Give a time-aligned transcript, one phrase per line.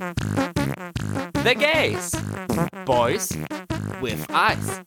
[0.00, 2.12] The Gays.
[2.86, 3.36] Boys
[4.00, 4.80] with Eyes.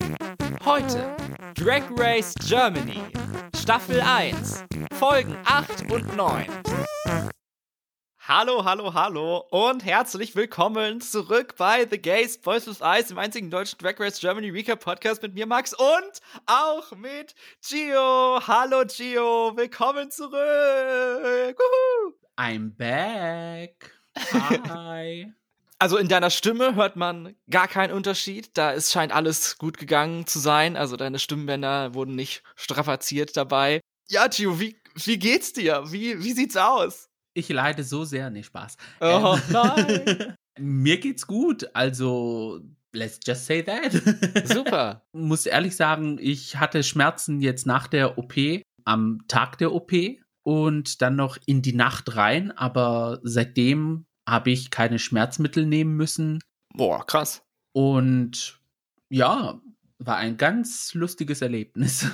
[0.65, 1.15] Heute
[1.53, 2.99] Drag Race Germany.
[3.55, 4.63] Staffel 1.
[4.97, 6.47] Folgen 8 und 9.
[8.27, 13.51] Hallo, hallo, hallo und herzlich willkommen zurück bei The Gays Boys with Eyes, dem einzigen
[13.51, 18.39] deutschen Drag Race Germany Recap Podcast mit mir, Max, und auch mit Gio.
[18.47, 20.33] Hallo, Gio, willkommen zurück.
[21.59, 22.13] Woohoo.
[22.35, 24.02] I'm back.
[24.17, 25.31] Hi.
[25.79, 28.57] Also in deiner Stimme hört man gar keinen Unterschied.
[28.57, 30.77] Da ist, scheint alles gut gegangen zu sein.
[30.77, 33.81] Also deine Stimmbänder wurden nicht strapaziert dabei.
[34.09, 35.83] Ja, Gio, wie, wie geht's dir?
[35.91, 37.09] Wie, wie sieht's aus?
[37.33, 38.29] Ich leide so sehr.
[38.29, 38.77] Nee, Spaß.
[39.01, 40.35] Oh, Ähm, nein.
[40.59, 41.67] Mir geht's gut.
[41.73, 42.61] Also,
[42.93, 43.91] let's just say that.
[44.47, 45.03] Super.
[45.13, 48.35] Muss ehrlich sagen, ich hatte Schmerzen jetzt nach der OP,
[48.85, 49.91] am Tag der OP
[50.43, 52.51] und dann noch in die Nacht rein.
[52.51, 56.39] Aber seitdem habe ich keine Schmerzmittel nehmen müssen.
[56.73, 57.43] Boah, krass.
[57.71, 58.59] Und
[59.09, 59.59] ja,
[59.99, 62.05] war ein ganz lustiges Erlebnis.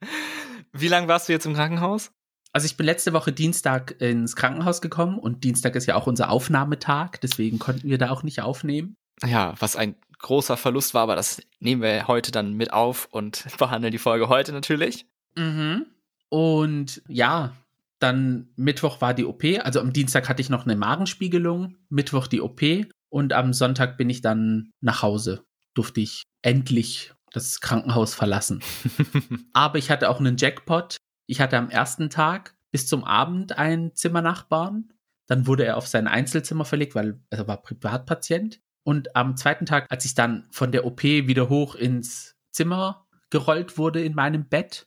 [0.72, 2.12] wie lange warst du jetzt im Krankenhaus?
[2.52, 6.30] Also ich bin letzte Woche Dienstag ins Krankenhaus gekommen und Dienstag ist ja auch unser
[6.30, 8.96] Aufnahmetag, deswegen konnten wir da auch nicht aufnehmen.
[9.24, 13.44] Ja, was ein großer Verlust war, aber das nehmen wir heute dann mit auf und
[13.58, 15.06] behandeln die Folge heute natürlich.
[15.36, 15.86] Mhm.
[16.30, 17.56] Und ja,
[17.98, 22.40] dann Mittwoch war die OP, also am Dienstag hatte ich noch eine Magenspiegelung, Mittwoch die
[22.40, 22.62] OP
[23.08, 25.44] und am Sonntag bin ich dann nach Hause.
[25.74, 28.62] Durfte ich endlich das Krankenhaus verlassen.
[29.52, 30.96] Aber ich hatte auch einen Jackpot.
[31.26, 34.92] Ich hatte am ersten Tag bis zum Abend einen Zimmernachbarn.
[35.26, 38.60] Dann wurde er auf sein Einzelzimmer verlegt, weil er war Privatpatient.
[38.82, 43.76] Und am zweiten Tag, als ich dann von der OP wieder hoch ins Zimmer gerollt
[43.76, 44.86] wurde in meinem Bett,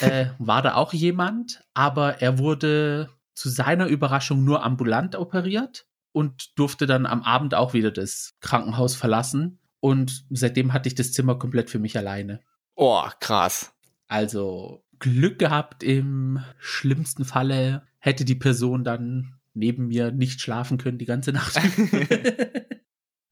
[0.00, 6.58] äh, war da auch jemand, aber er wurde zu seiner Überraschung nur ambulant operiert und
[6.58, 9.60] durfte dann am Abend auch wieder das Krankenhaus verlassen.
[9.80, 12.40] Und seitdem hatte ich das Zimmer komplett für mich alleine.
[12.74, 13.72] Oh, krass.
[14.08, 20.98] Also Glück gehabt im schlimmsten Falle hätte die Person dann neben mir nicht schlafen können
[20.98, 21.56] die ganze Nacht.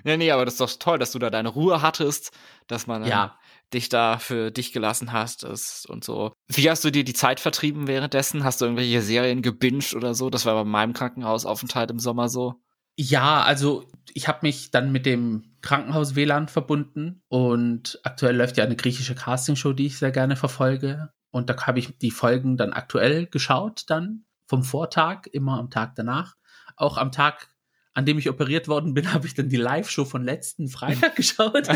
[0.07, 2.31] Nee, nee, aber das ist doch toll, dass du da deine Ruhe hattest,
[2.69, 3.37] dass man ja,
[3.75, 6.33] dich da für dich gelassen hast ist und so.
[6.49, 8.45] Wie hast du dir die Zeit vertrieben währenddessen?
[8.45, 10.31] Hast du irgendwelche Serien gebinged oder so?
[10.31, 12.55] Das war bei meinem Krankenhausaufenthalt im Sommer so.
[12.99, 18.65] Ja, also ich habe mich dann mit dem Krankenhaus WLAN verbunden und aktuell läuft ja
[18.65, 21.11] eine griechische Castingshow, die ich sehr gerne verfolge.
[21.31, 25.95] Und da habe ich die Folgen dann aktuell geschaut, dann vom Vortag, immer am Tag
[25.97, 26.37] danach.
[26.77, 27.51] Auch am Tag,
[27.97, 31.67] an dem ich operiert worden bin, habe ich dann die Live-Show von letzten Freitag geschaut.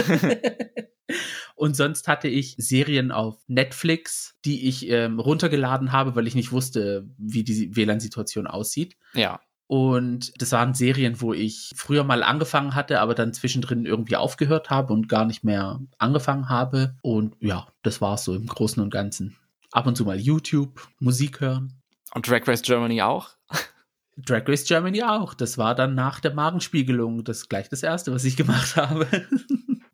[1.57, 6.53] und sonst hatte ich Serien auf Netflix, die ich ähm, runtergeladen habe, weil ich nicht
[6.53, 8.97] wusste, wie die WLAN-Situation aussieht.
[9.15, 9.41] Ja.
[9.67, 14.69] Und das waren Serien, wo ich früher mal angefangen hatte, aber dann zwischendrin irgendwie aufgehört
[14.69, 16.97] habe und gar nicht mehr angefangen habe.
[17.03, 19.37] Und ja, das war es so im Großen und Ganzen.
[19.71, 21.81] Ab und zu mal YouTube, Musik hören.
[22.13, 23.31] Und Drag Race Germany auch?
[24.27, 25.35] Drag Race Germany auch.
[25.35, 29.07] Das war dann nach der Magenspiegelung das gleich das erste, was ich gemacht habe.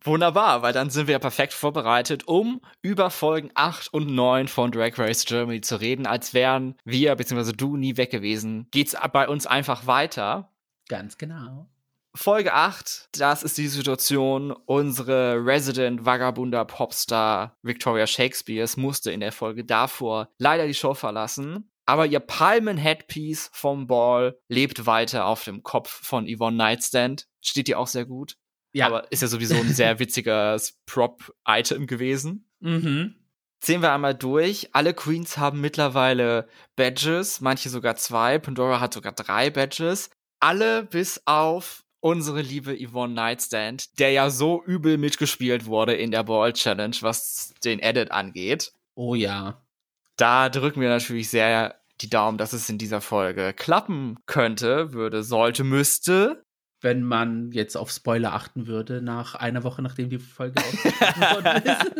[0.03, 4.97] Wunderbar, weil dann sind wir perfekt vorbereitet, um über Folgen 8 und 9 von Drag
[4.97, 7.51] Race Germany zu reden, als wären wir bzw.
[7.51, 8.67] du nie weg gewesen.
[8.71, 10.49] Geht's bei uns einfach weiter.
[10.87, 11.67] Ganz genau.
[12.15, 14.51] Folge 8, das ist die Situation.
[14.51, 21.69] Unsere Resident Vagabunder Popstar Victoria Shakespeare musste in der Folge davor leider die Show verlassen.
[21.87, 27.27] Aber ihr Palmen-Headpiece vom Ball lebt weiter auf dem Kopf von Yvonne Nightstand.
[27.41, 28.35] Steht ihr auch sehr gut.
[28.73, 28.87] Ja.
[28.87, 32.49] Aber ist ja sowieso ein sehr witziges Prop-Item gewesen.
[32.59, 33.15] Mhm.
[33.63, 34.69] Sehen wir einmal durch.
[34.73, 38.37] Alle Queens haben mittlerweile Badges, manche sogar zwei.
[38.37, 40.09] Pandora hat sogar drei Badges.
[40.41, 46.23] Alle bis auf unsere liebe Yvonne Nightstand, der ja so übel mitgespielt wurde in der
[46.23, 48.73] Ball Challenge, was den Edit angeht.
[48.93, 49.61] Oh ja.
[50.17, 55.23] Da drücken wir natürlich sehr die Daumen, dass es in dieser Folge klappen könnte, würde,
[55.23, 56.43] sollte, müsste.
[56.81, 61.91] Wenn man jetzt auf Spoiler achten würde, nach einer Woche, nachdem die Folge worden ist.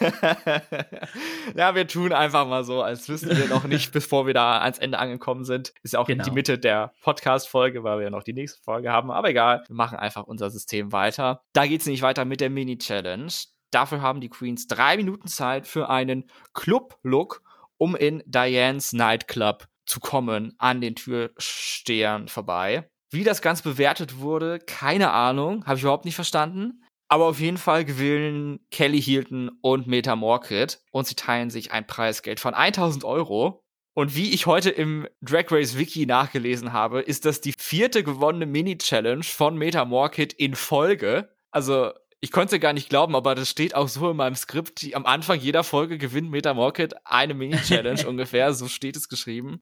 [1.56, 4.78] ja, wir tun einfach mal so, als wüssten wir noch nicht, bevor wir da ans
[4.78, 5.72] Ende angekommen sind.
[5.82, 6.22] Ist ja auch Genau.
[6.24, 9.10] die Mitte der Podcast-Folge, weil wir ja noch die nächste Folge haben.
[9.10, 11.42] Aber egal, wir machen einfach unser System weiter.
[11.52, 13.32] Da geht's nämlich weiter mit der Mini-Challenge.
[13.74, 17.42] Dafür haben die Queens drei Minuten Zeit für einen Club-Look,
[17.76, 22.88] um in Dianes Nightclub zu kommen, an den Türstehern vorbei.
[23.10, 26.84] Wie das Ganze bewertet wurde, keine Ahnung, habe ich überhaupt nicht verstanden.
[27.08, 31.86] Aber auf jeden Fall gewinnen Kelly Hilton und Meta Morkit und sie teilen sich ein
[31.86, 33.62] Preisgeld von 1000 Euro.
[33.94, 38.46] Und wie ich heute im Drag Race Wiki nachgelesen habe, ist das die vierte gewonnene
[38.46, 41.28] Mini-Challenge von Meta Morkit in Folge.
[41.52, 41.92] Also,
[42.24, 44.80] ich konnte gar nicht glauben, aber das steht auch so in meinem Skript.
[44.80, 46.56] Die, am Anfang jeder Folge gewinnt Meta
[47.04, 48.54] eine Mini-Challenge ungefähr.
[48.54, 49.60] So steht es geschrieben.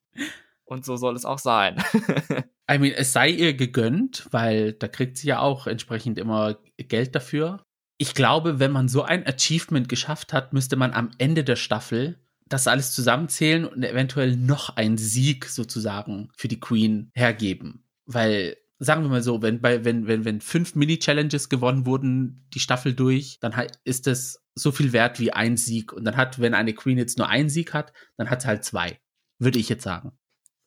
[0.62, 1.82] Und so soll es auch sein.
[2.70, 7.16] I mean, es sei ihr gegönnt, weil da kriegt sie ja auch entsprechend immer Geld
[7.16, 7.64] dafür.
[7.98, 12.20] Ich glaube, wenn man so ein Achievement geschafft hat, müsste man am Ende der Staffel
[12.46, 17.84] das alles zusammenzählen und eventuell noch einen Sieg sozusagen für die Queen hergeben.
[18.06, 22.58] Weil, sagen wir mal so, wenn bei, wenn, wenn, wenn fünf Mini-Challenges gewonnen wurden, die
[22.58, 25.92] Staffel durch, dann ist das so viel wert wie ein Sieg.
[25.92, 28.64] Und dann hat, wenn eine Queen jetzt nur einen Sieg hat, dann hat sie halt
[28.64, 28.98] zwei.
[29.38, 30.12] Würde ich jetzt sagen.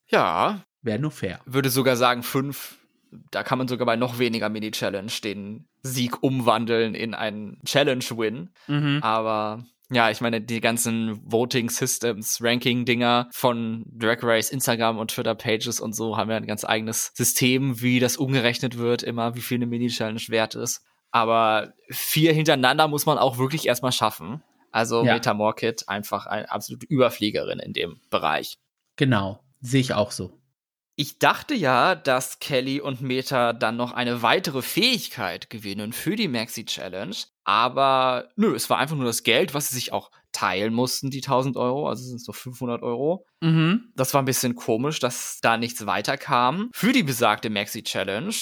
[0.08, 0.64] Ja.
[0.82, 1.42] Wäre nur fair.
[1.46, 2.78] Würde sogar sagen, fünf.
[3.32, 8.50] Da kann man sogar bei noch weniger Mini-Challenge den Sieg umwandeln in einen Challenge-Win.
[8.68, 9.00] Mhm.
[9.02, 15.80] Aber ja, ich meine, die ganzen Voting Systems, Ranking-Dinger von Drag Race, Instagram und Twitter-Pages
[15.80, 19.58] und so haben ja ein ganz eigenes System, wie das umgerechnet wird, immer, wie viel
[19.58, 20.82] eine Mini-Challenge wert ist.
[21.12, 24.44] Aber vier hintereinander muss man auch wirklich erstmal schaffen.
[24.72, 25.14] Also ja.
[25.14, 28.58] Meta Morkit einfach eine absolute Überfliegerin in dem Bereich.
[28.98, 30.38] Genau, sehe ich auch so.
[30.98, 36.30] Ich dachte ja, dass Kelly und Meta dann noch eine weitere Fähigkeit gewinnen für die
[36.30, 37.16] Maxi Challenge.
[37.44, 41.22] Aber nö, es war einfach nur das Geld, was sie sich auch teilen mussten, die
[41.22, 41.90] 1000 Euro.
[41.90, 43.26] Also sind es doch 500 Euro.
[43.42, 43.92] Mhm.
[43.96, 48.34] Das war ein bisschen komisch, dass da nichts weiterkam für die besagte Maxi Challenge.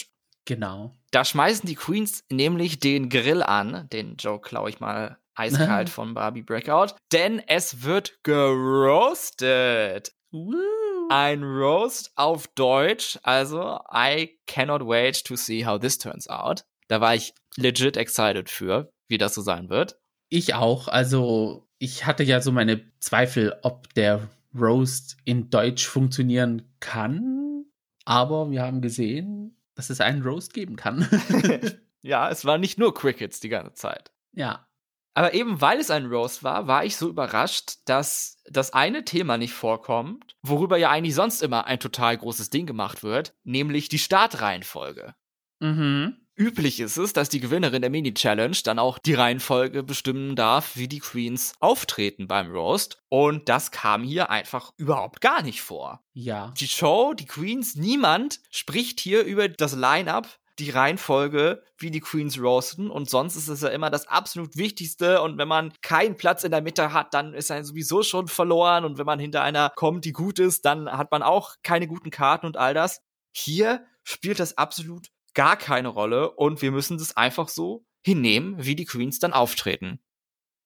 [0.46, 0.96] Genau.
[1.10, 3.88] Da schmeißen die Queens nämlich den Grill an.
[3.92, 6.96] Den Joke klaue ich mal eiskalt von Barbie Breakout.
[7.12, 10.14] Denn es wird geroastet.
[10.32, 10.83] Woo
[11.14, 13.20] ein Roast auf Deutsch.
[13.22, 16.66] Also, I cannot wait to see how this turns out.
[16.88, 20.00] Da war ich legit excited für, wie das so sein wird.
[20.30, 20.88] Ich auch.
[20.88, 24.28] Also, ich hatte ja so meine Zweifel, ob der
[24.60, 27.66] Roast in Deutsch funktionieren kann.
[28.06, 31.08] Aber wir haben gesehen, dass es einen Roast geben kann.
[32.02, 34.12] ja, es war nicht nur Crickets die ganze Zeit.
[34.32, 34.66] Ja,
[35.14, 39.38] aber eben weil es ein Roast war, war ich so überrascht, dass das eine Thema
[39.38, 44.00] nicht vorkommt, worüber ja eigentlich sonst immer ein total großes Ding gemacht wird, nämlich die
[44.00, 45.14] Startreihenfolge.
[45.60, 46.18] Mhm.
[46.36, 50.88] Üblich ist es, dass die Gewinnerin der Mini-Challenge dann auch die Reihenfolge bestimmen darf, wie
[50.88, 53.04] die Queens auftreten beim Roast.
[53.10, 56.04] Und das kam hier einfach überhaupt gar nicht vor.
[56.14, 56.52] Ja.
[56.58, 60.28] Die Show, die Queens, niemand spricht hier über das Line-up
[60.60, 62.90] die Reihenfolge, wie die Queens roasten.
[62.90, 65.22] Und sonst ist es ja immer das absolut Wichtigste.
[65.22, 68.86] Und wenn man keinen Platz in der Mitte hat, dann ist er sowieso schon verloren.
[68.86, 72.12] Und wenn man hinter einer kommt, die gut ist, dann hat man auch keine guten
[72.12, 73.02] Karten und all das.
[73.36, 76.32] Hier spielt das absolut gar keine Rolle.
[76.32, 80.00] Und wir müssen das einfach so hinnehmen, wie die Queens dann auftreten.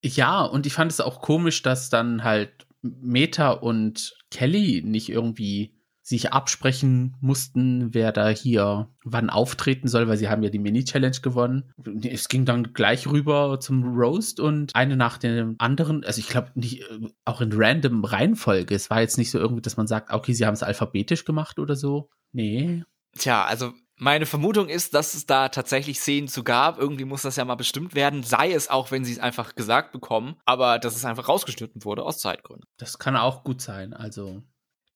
[0.03, 5.76] Ja, und ich fand es auch komisch, dass dann halt Meta und Kelly nicht irgendwie
[6.07, 11.17] sich absprechen mussten, wer da hier wann auftreten soll, weil sie haben ja die Mini-Challenge
[11.21, 11.73] gewonnen.
[12.01, 16.51] Es ging dann gleich rüber zum Roast und eine nach dem anderen, also ich glaube
[16.55, 18.73] nicht, äh, auch in random Reihenfolge.
[18.73, 21.59] Es war jetzt nicht so irgendwie, dass man sagt, okay, sie haben es alphabetisch gemacht
[21.59, 22.09] oder so.
[22.31, 22.85] Nee.
[23.17, 26.79] Tja, also meine Vermutung ist, dass es da tatsächlich Szenen zu gab.
[26.79, 28.23] Irgendwie muss das ja mal bestimmt werden.
[28.23, 32.03] Sei es auch, wenn sie es einfach gesagt bekommen, aber dass es einfach rausgeschnitten wurde
[32.03, 32.65] aus Zeitgründen.
[32.77, 33.93] Das kann auch gut sein.
[33.93, 34.43] Also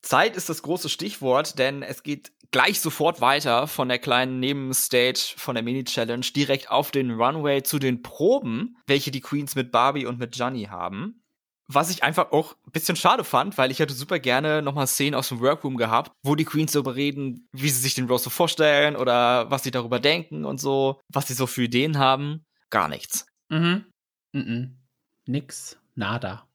[0.02, 5.34] Zeit ist das große Stichwort, denn es geht gleich sofort weiter von der kleinen Nebenstage
[5.38, 10.06] von der Mini-Challenge direkt auf den Runway zu den Proben, welche die Queens mit Barbie
[10.06, 11.24] und mit Johnny haben.
[11.68, 15.16] Was ich einfach auch ein bisschen schade fand, weil ich hätte super gerne nochmal Szenen
[15.16, 18.30] aus dem Workroom gehabt, wo die Queens darüber reden, wie sie sich den Rose so
[18.30, 22.46] vorstellen oder was sie darüber denken und so, was sie so für Ideen haben.
[22.70, 23.26] Gar nichts.
[23.48, 23.86] Mhm.
[24.34, 24.78] Mhm.
[25.26, 25.78] Nix.
[25.96, 26.46] Nada.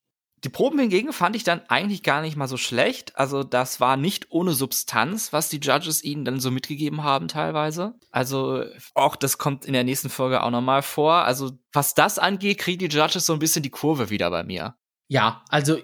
[0.47, 3.19] Die Proben hingegen fand ich dann eigentlich gar nicht mal so schlecht.
[3.19, 7.95] Also das war nicht ohne Substanz, was die Judges ihnen dann so mitgegeben haben teilweise.
[8.13, 8.63] Also
[8.95, 11.15] auch das kommt in der nächsten Folge auch nochmal vor.
[11.25, 14.77] Also was das angeht, kriegen die Judges so ein bisschen die Kurve wieder bei mir.
[15.09, 15.79] Ja, also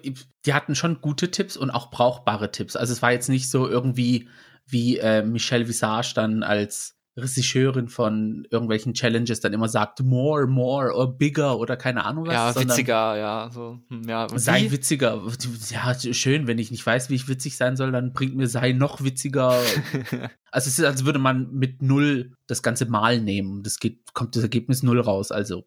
[0.47, 2.77] die hatten schon gute Tipps und auch brauchbare Tipps.
[2.77, 4.29] Also es war jetzt nicht so irgendwie
[4.65, 10.95] wie äh, Michelle Visage dann als Regisseurin von irgendwelchen Challenges dann immer sagt, more, more
[10.95, 12.33] or bigger oder keine Ahnung was.
[12.33, 13.51] Ja, witziger, ja.
[13.53, 14.27] So, hm, ja.
[14.35, 15.23] Sei witziger.
[15.69, 18.73] Ja, schön, wenn ich nicht weiß, wie ich witzig sein soll, dann bringt mir sei
[18.73, 19.61] noch witziger.
[20.51, 23.63] also es ist, als würde man mit null das ganze Mal nehmen.
[23.63, 25.67] Das geht, kommt das Ergebnis null raus, also.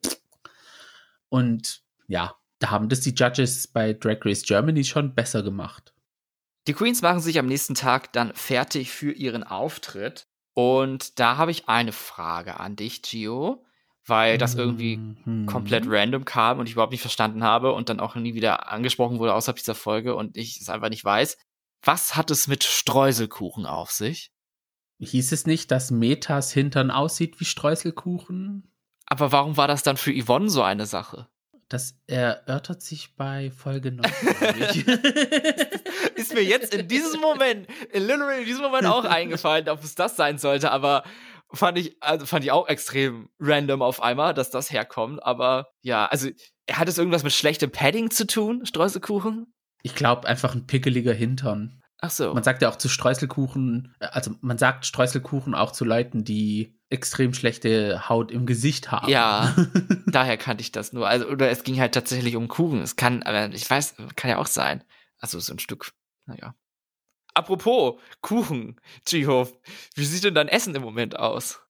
[1.29, 5.93] Und ja, da haben das die Judges bei Drag Race Germany schon besser gemacht.
[6.67, 10.27] Die Queens machen sich am nächsten Tag dann fertig für ihren Auftritt.
[10.55, 13.61] Und da habe ich eine Frage an dich, Gio.
[14.07, 15.47] weil das irgendwie Mhm.
[15.47, 19.17] komplett random kam und ich überhaupt nicht verstanden habe und dann auch nie wieder angesprochen
[19.17, 21.37] wurde außerhalb dieser Folge und ich es einfach nicht weiß.
[21.83, 24.31] Was hat es mit Streuselkuchen auf sich?
[24.99, 28.71] Hieß es nicht, dass Metas Hintern aussieht wie Streuselkuchen?
[29.07, 31.27] Aber warum war das dann für Yvonne so eine Sache?
[31.67, 34.03] Das erörtert sich bei Folge 9.
[36.25, 40.15] Ist mir jetzt in diesem Moment, literally in diesem Moment auch eingefallen, ob es das
[40.15, 41.03] sein sollte, aber
[41.51, 45.23] fand ich, also fand ich auch extrem random auf einmal, dass das herkommt.
[45.23, 46.29] Aber ja, also
[46.71, 49.53] hat es irgendwas mit schlechtem Padding zu tun, Streuselkuchen?
[49.85, 51.79] ich glaube einfach ein pickeliger Hintern.
[52.01, 52.33] Ach so.
[52.33, 56.79] Man sagt ja auch zu Streuselkuchen, äh, also man sagt Streuselkuchen auch zu Leuten, die
[56.89, 59.07] extrem schlechte Haut im Gesicht haben.
[59.09, 59.55] Ja,
[60.07, 61.07] daher kannte ich das nur.
[61.07, 62.81] Also, oder es ging halt tatsächlich um Kuchen.
[62.81, 64.83] Es kann, aber ich weiß, kann ja auch sein.
[65.19, 65.91] Also so ein Stück,
[66.25, 66.55] naja.
[67.33, 69.47] Apropos Kuchen, Jiho,
[69.95, 71.61] wie sieht denn dein Essen im Moment aus?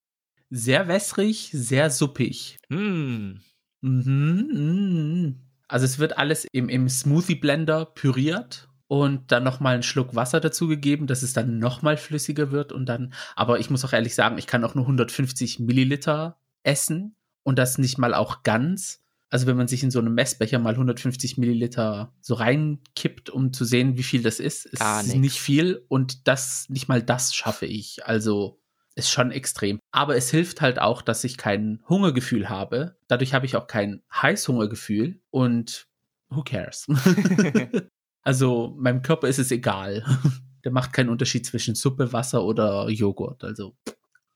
[0.48, 2.58] Sehr wässrig, sehr suppig.
[2.68, 3.40] Hm.
[3.80, 5.40] Mhm, mhm.
[5.68, 11.08] Also es wird alles im, im Smoothie-Blender püriert und dann nochmal einen Schluck Wasser dazugegeben,
[11.08, 14.46] dass es dann nochmal flüssiger wird und dann, aber ich muss auch ehrlich sagen, ich
[14.46, 19.04] kann auch nur 150 Milliliter essen und das nicht mal auch ganz.
[19.28, 23.64] Also wenn man sich in so einem Messbecher mal 150 Milliliter so reinkippt, um zu
[23.64, 25.14] sehen, wie viel das ist, ist Gar nix.
[25.16, 28.06] nicht viel und das, nicht mal das schaffe ich.
[28.06, 28.60] Also
[28.94, 29.78] ist schon extrem.
[29.90, 32.96] Aber es hilft halt auch, dass ich kein Hungergefühl habe.
[33.08, 35.86] Dadurch habe ich auch kein Heißhungergefühl und
[36.30, 36.86] who cares?
[38.22, 40.04] also meinem Körper ist es egal.
[40.64, 43.44] Der macht keinen Unterschied zwischen Suppe, Wasser oder Joghurt.
[43.44, 43.76] Also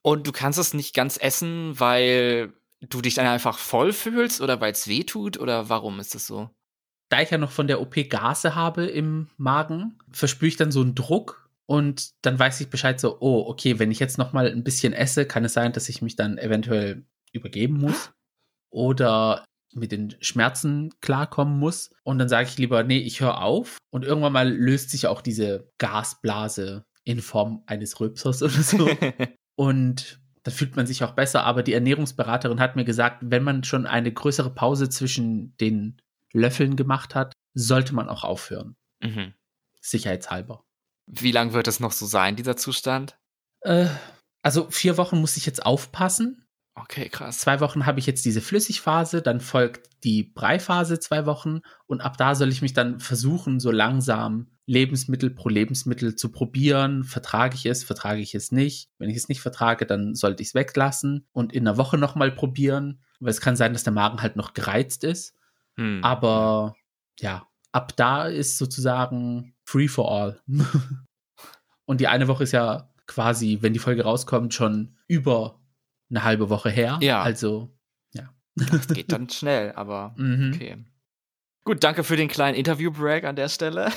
[0.02, 2.52] Und du kannst es nicht ganz essen, weil
[2.88, 6.26] du dich dann einfach voll fühlst oder weil es weh tut oder warum ist das
[6.26, 6.50] so?
[7.10, 10.80] da ich ja noch von der OP Gase habe im Magen, verspüre ich dann so
[10.80, 14.49] einen Druck und dann weiß ich Bescheid so, oh, okay, wenn ich jetzt noch mal
[14.49, 18.12] ein bisschen esse, kann es sein, dass ich mich dann eventuell übergeben muss
[18.70, 21.92] oder mit den Schmerzen klarkommen muss.
[22.02, 23.78] Und dann sage ich lieber, nee, ich höre auf.
[23.90, 28.88] Und irgendwann mal löst sich auch diese Gasblase in Form eines Rülpsers oder so.
[29.56, 30.20] Und
[30.50, 33.87] dann fühlt man sich auch besser, aber die Ernährungsberaterin hat mir gesagt, wenn man schon
[33.87, 36.02] eine größere Pause zwischen den
[36.33, 38.76] Löffeln gemacht hat, sollte man auch aufhören.
[39.00, 39.35] mhm.
[39.83, 40.62] Sicherheitshalber.
[41.07, 43.19] Wie lang wird es noch so sein, dieser Zustand?
[43.62, 43.87] Äh,
[44.42, 46.45] also vier Wochen muss ich jetzt aufpassen.
[46.75, 47.39] Okay, krass.
[47.39, 52.17] Zwei Wochen habe ich jetzt diese Flüssigphase, dann folgt die Breiphase zwei Wochen und ab
[52.17, 57.03] da soll ich mich dann versuchen, so langsam Lebensmittel pro Lebensmittel zu probieren.
[57.03, 58.89] Vertrage ich es, vertrage ich es nicht.
[58.99, 62.31] Wenn ich es nicht vertrage, dann sollte ich es weglassen und in einer Woche nochmal
[62.31, 65.35] probieren, weil es kann sein, dass der Magen halt noch gereizt ist.
[65.77, 66.00] Hm.
[66.05, 66.77] Aber
[67.19, 70.41] ja, ab da ist sozusagen free for all.
[71.85, 75.60] Und die eine Woche ist ja quasi, wenn die Folge rauskommt, schon über
[76.11, 76.99] eine halbe Woche her.
[77.00, 77.23] Ja.
[77.23, 77.71] Also,
[78.57, 80.52] Das geht dann schnell, aber mhm.
[80.55, 80.85] okay.
[81.64, 83.90] Gut, danke für den kleinen Interview-Break an der Stelle.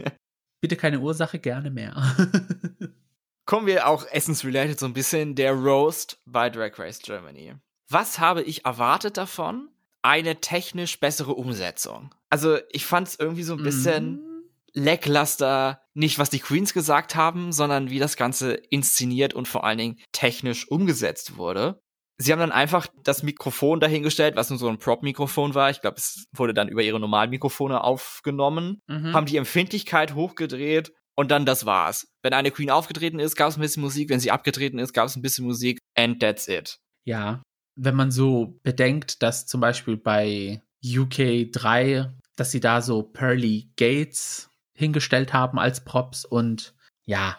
[0.60, 1.94] bitte keine Ursache, gerne mehr.
[3.44, 7.54] Kommen wir auch essensrelated so ein bisschen der Roast bei Drag Race Germany.
[7.88, 9.68] Was habe ich erwartet davon?
[10.02, 12.14] Eine technisch bessere Umsetzung.
[12.30, 14.42] Also, ich fand es irgendwie so ein bisschen Mhm.
[14.74, 19.78] lackluster, nicht was die Queens gesagt haben, sondern wie das Ganze inszeniert und vor allen
[19.78, 21.80] Dingen technisch umgesetzt wurde.
[22.20, 25.70] Sie haben dann einfach das Mikrofon dahingestellt, was nur so ein Prop-Mikrofon war.
[25.70, 29.12] Ich glaube, es wurde dann über ihre normalen Mikrofone aufgenommen, Mhm.
[29.12, 32.06] haben die Empfindlichkeit hochgedreht und dann das war's.
[32.22, 34.08] Wenn eine Queen aufgetreten ist, gab es ein bisschen Musik.
[34.10, 35.78] Wenn sie abgetreten ist, gab es ein bisschen Musik.
[35.96, 36.78] And that's it.
[37.04, 37.42] Ja,
[37.76, 43.70] wenn man so bedenkt, dass zum Beispiel bei UK 3, dass sie da so Pearly
[43.76, 44.47] Gates
[44.78, 47.36] hingestellt haben als Props und ja,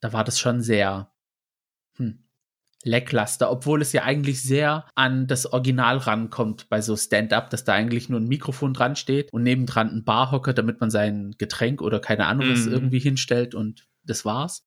[0.00, 1.10] da war das schon sehr
[1.96, 2.24] hm,
[2.84, 7.72] lackluster, obwohl es ja eigentlich sehr an das Original rankommt bei so Stand-up, dass da
[7.72, 11.98] eigentlich nur ein Mikrofon dran steht und nebendran ein Barhocker, damit man sein Getränk oder
[11.98, 12.72] keine Ahnung was Mhm.
[12.72, 14.62] irgendwie hinstellt und das war's.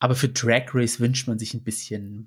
[0.00, 2.26] Aber für Drag Race wünscht man sich ein bisschen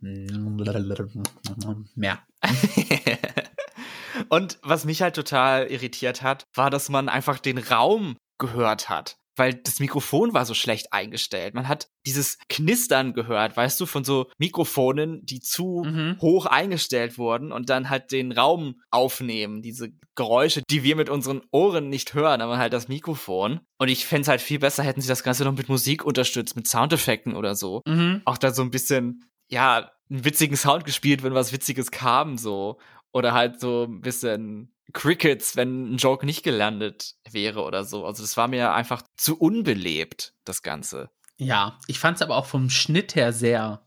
[1.94, 2.20] mehr.
[4.29, 9.17] und was mich halt total irritiert hat, war, dass man einfach den Raum gehört hat.
[9.38, 11.53] Weil das Mikrofon war so schlecht eingestellt.
[11.53, 16.17] Man hat dieses Knistern gehört, weißt du, von so Mikrofonen, die zu Mhm.
[16.20, 19.62] hoch eingestellt wurden und dann halt den Raum aufnehmen.
[19.62, 23.60] Diese Geräusche, die wir mit unseren Ohren nicht hören, aber halt das Mikrofon.
[23.77, 26.56] Und ich fände es halt viel besser, hätten sie das Ganze noch mit Musik unterstützt,
[26.56, 28.22] mit Soundeffekten oder so Mhm.
[28.25, 32.79] auch da so ein bisschen, ja, einen witzigen Sound gespielt, wenn was Witziges kam, so.
[33.13, 38.06] Oder halt so ein bisschen Crickets, wenn ein Joke nicht gelandet wäre oder so.
[38.06, 41.10] Also das war mir einfach zu unbelebt, das Ganze.
[41.38, 43.86] Ja, ich fand es aber auch vom Schnitt her sehr,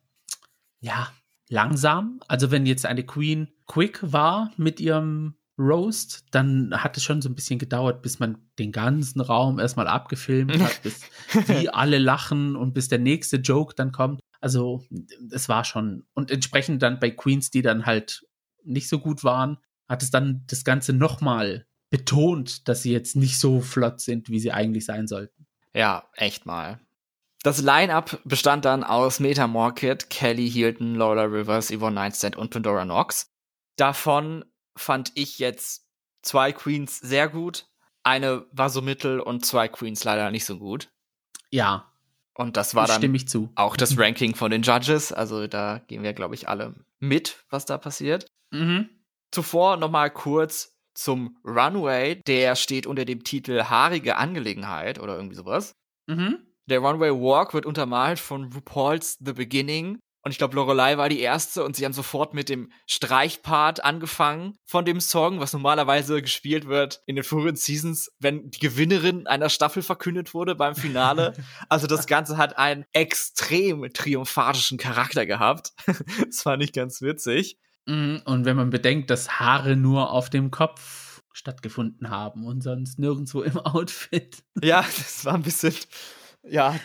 [0.80, 1.12] ja,
[1.48, 2.20] langsam.
[2.28, 7.28] Also wenn jetzt eine Queen quick war mit ihrem Roast, dann hat es schon so
[7.28, 11.02] ein bisschen gedauert, bis man den ganzen Raum erstmal abgefilmt hat, bis
[11.48, 14.20] die alle lachen und bis der nächste Joke dann kommt.
[14.40, 14.82] Also
[15.30, 16.06] es war schon.
[16.14, 18.24] Und entsprechend dann bei Queens, die dann halt
[18.64, 19.58] nicht so gut waren,
[19.90, 24.38] hat es dann das Ganze nochmal betont, dass sie jetzt nicht so flott sind, wie
[24.38, 25.48] sie eigentlich sein sollten.
[25.74, 26.78] Ja, echt mal.
[27.42, 32.84] Das Line-Up bestand dann aus Meta Morkit, Kelly Hilton, Laura Rivers, Yvonne Nightstand und Pandora
[32.84, 33.32] Knox.
[33.74, 34.44] Davon
[34.76, 35.88] fand ich jetzt
[36.22, 37.66] zwei Queens sehr gut.
[38.04, 40.92] Eine war so mittel und zwei Queens leider nicht so gut.
[41.50, 41.92] Ja.
[42.34, 43.50] Und das war dann stimme ich zu.
[43.56, 45.12] auch das Ranking von den Judges.
[45.12, 48.30] Also da gehen wir, glaube ich, alle mit, was da passiert.
[48.52, 48.88] Mhm.
[49.32, 52.20] Zuvor nochmal kurz zum Runway.
[52.26, 55.74] Der steht unter dem Titel Haarige Angelegenheit oder irgendwie sowas.
[56.06, 56.38] Mhm.
[56.66, 59.98] Der Runway Walk wird untermalt von RuPaul's The Beginning.
[60.22, 64.54] Und ich glaube, Lorelei war die erste und sie haben sofort mit dem Streichpart angefangen
[64.66, 69.48] von dem Song, was normalerweise gespielt wird in den früheren Seasons, wenn die Gewinnerin einer
[69.48, 71.32] Staffel verkündet wurde beim Finale.
[71.70, 75.72] also das Ganze hat einen extrem triumphatischen Charakter gehabt.
[76.26, 77.56] das war nicht ganz witzig.
[77.86, 78.22] Mhm.
[78.24, 83.42] Und wenn man bedenkt, dass Haare nur auf dem Kopf stattgefunden haben und sonst nirgendwo
[83.42, 84.42] im Outfit.
[84.62, 85.74] Ja, das war ein bisschen
[86.42, 86.78] ja,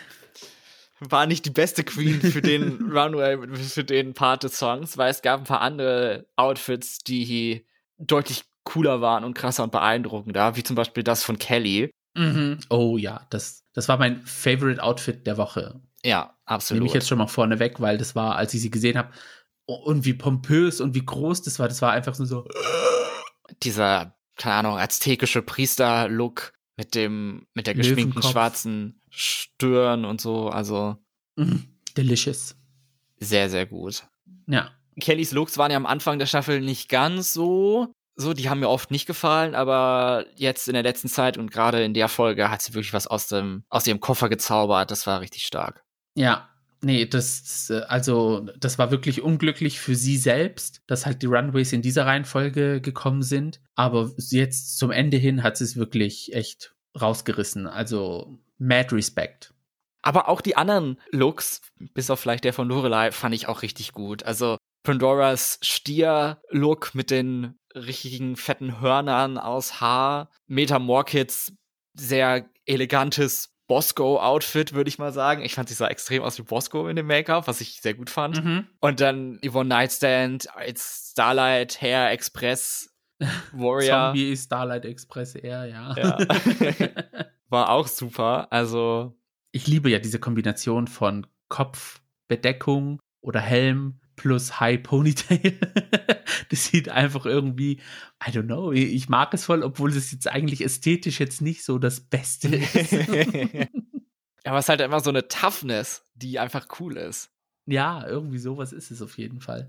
[1.00, 5.22] war nicht die beste Queen für den Runway, für den Part des Songs, weil es
[5.22, 7.66] gab ein paar andere Outfits, die
[7.98, 11.90] deutlich cooler waren und krasser und beeindruckender, wie zum Beispiel das von Kelly.
[12.14, 12.58] Mhm.
[12.70, 15.80] Oh ja, das, das war mein Favorite Outfit der Woche.
[16.02, 16.80] Ja, absolut.
[16.80, 19.10] Nehme ich jetzt schon mal vorne weg, weil das war, als ich sie gesehen habe,
[19.66, 22.48] und wie pompös und wie groß das war, das war einfach nur so.
[23.62, 30.96] Dieser, keine Ahnung, aztekische Priester-Look mit dem, mit der geschminkten schwarzen Stirn und so, also.
[31.36, 31.56] Mm,
[31.96, 32.56] delicious.
[33.18, 34.06] Sehr, sehr gut.
[34.46, 34.70] Ja.
[35.00, 37.92] Kellys Looks waren ja am Anfang der Staffel nicht ganz so.
[38.14, 41.84] So, die haben mir oft nicht gefallen, aber jetzt in der letzten Zeit und gerade
[41.84, 44.90] in der Folge hat sie wirklich was aus dem, aus ihrem Koffer gezaubert.
[44.90, 45.84] Das war richtig stark.
[46.14, 46.48] Ja,
[46.86, 51.82] Nee, das, also, das war wirklich unglücklich für sie selbst, dass halt die Runways in
[51.82, 53.60] dieser Reihenfolge gekommen sind.
[53.74, 57.66] Aber jetzt zum Ende hin hat sie es wirklich echt rausgerissen.
[57.66, 59.52] Also, mad respect.
[60.00, 61.60] Aber auch die anderen Looks,
[61.92, 64.22] bis auf vielleicht der von Lorelei, fand ich auch richtig gut.
[64.22, 70.30] Also, Pandoras Stier-Look mit den richtigen fetten Hörnern aus Haar.
[70.46, 71.52] Meta Morkits
[71.94, 75.42] sehr elegantes Bosco-Outfit, würde ich mal sagen.
[75.42, 78.10] Ich fand, sie sah extrem aus wie Bosco in dem Make-up, was ich sehr gut
[78.10, 78.44] fand.
[78.44, 78.66] Mhm.
[78.80, 82.94] Und dann Yvonne Nightstand als Starlight Hair Express
[83.52, 84.08] Warrior.
[84.08, 85.94] Zombie Starlight Express Air, ja.
[85.96, 86.18] ja.
[87.48, 88.48] War auch super.
[88.50, 89.16] Also.
[89.52, 95.58] Ich liebe ja diese Kombination von Kopfbedeckung oder Helm plus High Ponytail.
[96.50, 97.80] das sieht einfach irgendwie,
[98.26, 101.78] I don't know, ich mag es voll, obwohl es jetzt eigentlich ästhetisch jetzt nicht so
[101.78, 102.94] das Beste ist.
[104.44, 107.30] Aber es ist halt immer so eine Toughness, die einfach cool ist.
[107.66, 109.66] Ja, irgendwie sowas ist es auf jeden Fall.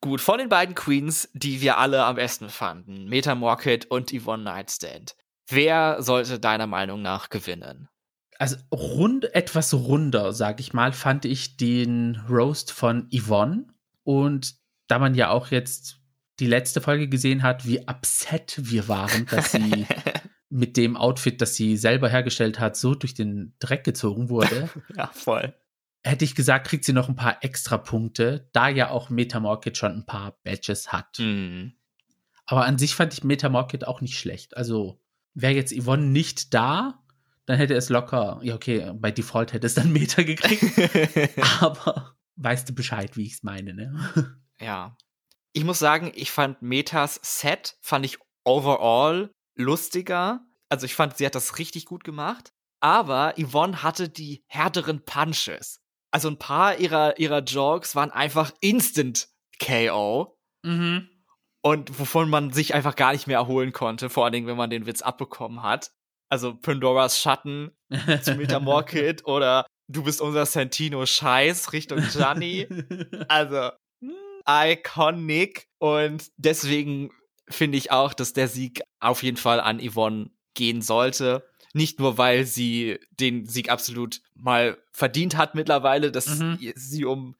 [0.00, 4.44] Gut, von den beiden Queens, die wir alle am besten fanden, Meta Morkit und Yvonne
[4.44, 5.16] Nightstand,
[5.48, 7.88] wer sollte deiner Meinung nach gewinnen?
[8.38, 13.66] Also rund, etwas runder, sag ich mal, fand ich den Roast von Yvonne.
[14.02, 14.54] Und
[14.88, 16.00] da man ja auch jetzt
[16.38, 19.86] die letzte Folge gesehen hat, wie upset wir waren, dass sie
[20.48, 24.68] mit dem Outfit, das sie selber hergestellt hat, so durch den Dreck gezogen wurde.
[24.96, 25.54] ja, voll.
[26.04, 29.92] Hätte ich gesagt, kriegt sie noch ein paar extra Punkte, da ja auch Metamorkit schon
[29.92, 31.18] ein paar Badges hat.
[31.18, 31.72] Mhm.
[32.44, 34.56] Aber an sich fand ich Metamorkit auch nicht schlecht.
[34.56, 35.00] Also
[35.34, 37.02] wäre jetzt Yvonne nicht da,
[37.46, 40.64] dann hätte es locker, ja, okay, bei Default hätte es dann Meter gekriegt.
[41.60, 44.36] aber weißt du Bescheid, wie ich es meine, ne?
[44.60, 44.96] Ja.
[45.52, 50.40] Ich muss sagen, ich fand Metas Set, fand ich overall lustiger.
[50.70, 52.52] Also ich fand, sie hat das richtig gut gemacht.
[52.80, 55.80] Aber Yvonne hatte die härteren Punches.
[56.10, 59.28] Also ein paar ihrer, ihrer Jokes waren einfach Instant
[59.62, 60.38] KO.
[60.62, 61.08] Mhm.
[61.62, 64.70] Und wovon man sich einfach gar nicht mehr erholen konnte, vor allen Dingen, wenn man
[64.70, 65.90] den Witz abbekommen hat
[66.28, 67.70] also Pandoras Schatten
[68.22, 72.66] zu Metamorkid oder du bist unser Santino Scheiß Richtung Gianni.
[73.28, 73.70] also
[74.48, 77.10] iconic und deswegen
[77.48, 81.48] finde ich auch, dass der Sieg auf jeden Fall an Yvonne gehen sollte.
[81.74, 86.58] Nicht nur, weil sie den Sieg absolut mal verdient hat mittlerweile, dass mhm.
[86.74, 87.36] sie um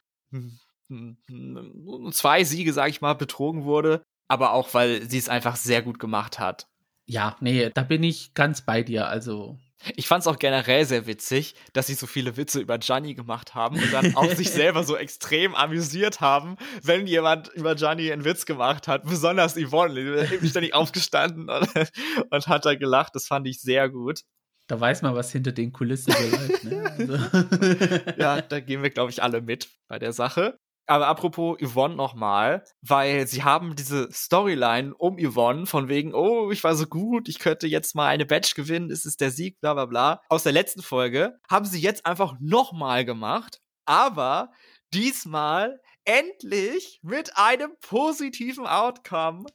[2.12, 5.98] zwei Siege, sag ich mal, betrogen wurde, aber auch, weil sie es einfach sehr gut
[5.98, 6.68] gemacht hat
[7.06, 9.08] ja, nee, da bin ich ganz bei dir.
[9.08, 9.58] Also
[9.94, 13.54] Ich fand es auch generell sehr witzig, dass sie so viele Witze über Gianni gemacht
[13.54, 18.24] haben und dann auch sich selber so extrem amüsiert haben, wenn jemand über Gianni einen
[18.24, 19.04] Witz gemacht hat.
[19.04, 21.68] Besonders Yvonne, die ist ständig aufgestanden und,
[22.30, 23.14] und hat da gelacht.
[23.14, 24.22] Das fand ich sehr gut.
[24.68, 26.64] Da weiß man, was hinter den Kulissen so läuft.
[26.64, 26.94] Ne?
[26.98, 28.10] Also.
[28.20, 30.58] ja, da gehen wir, glaube ich, alle mit bei der Sache.
[30.86, 36.62] Aber apropos Yvonne nochmal, weil sie haben diese Storyline um Yvonne von wegen, oh, ich
[36.62, 39.74] war so gut, ich könnte jetzt mal eine Badge gewinnen, es ist der Sieg, bla
[39.74, 40.22] bla bla.
[40.28, 44.52] Aus der letzten Folge haben sie jetzt einfach nochmal gemacht, aber
[44.94, 49.46] diesmal endlich mit einem positiven Outcome.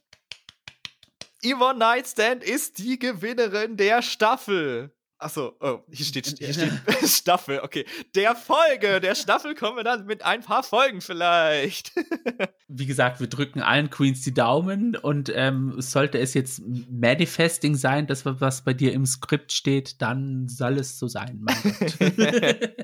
[1.42, 4.94] Yvonne Nightstand ist die Gewinnerin der Staffel.
[5.22, 6.72] Achso, oh, hier steht, hier steht
[7.08, 7.86] Staffel, okay.
[8.16, 11.92] Der Folge, der Staffel kommen wir dann mit ein paar Folgen vielleicht.
[12.68, 18.08] Wie gesagt, wir drücken allen Queens die Daumen und ähm, sollte es jetzt Manifesting sein,
[18.08, 22.76] das was bei dir im Skript steht, dann soll es so sein, mein Gott.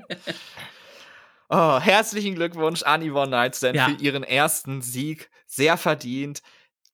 [1.48, 3.88] oh, herzlichen Glückwunsch an Yvonne Nightstand ja.
[3.88, 5.28] für ihren ersten Sieg.
[5.46, 6.42] Sehr verdient.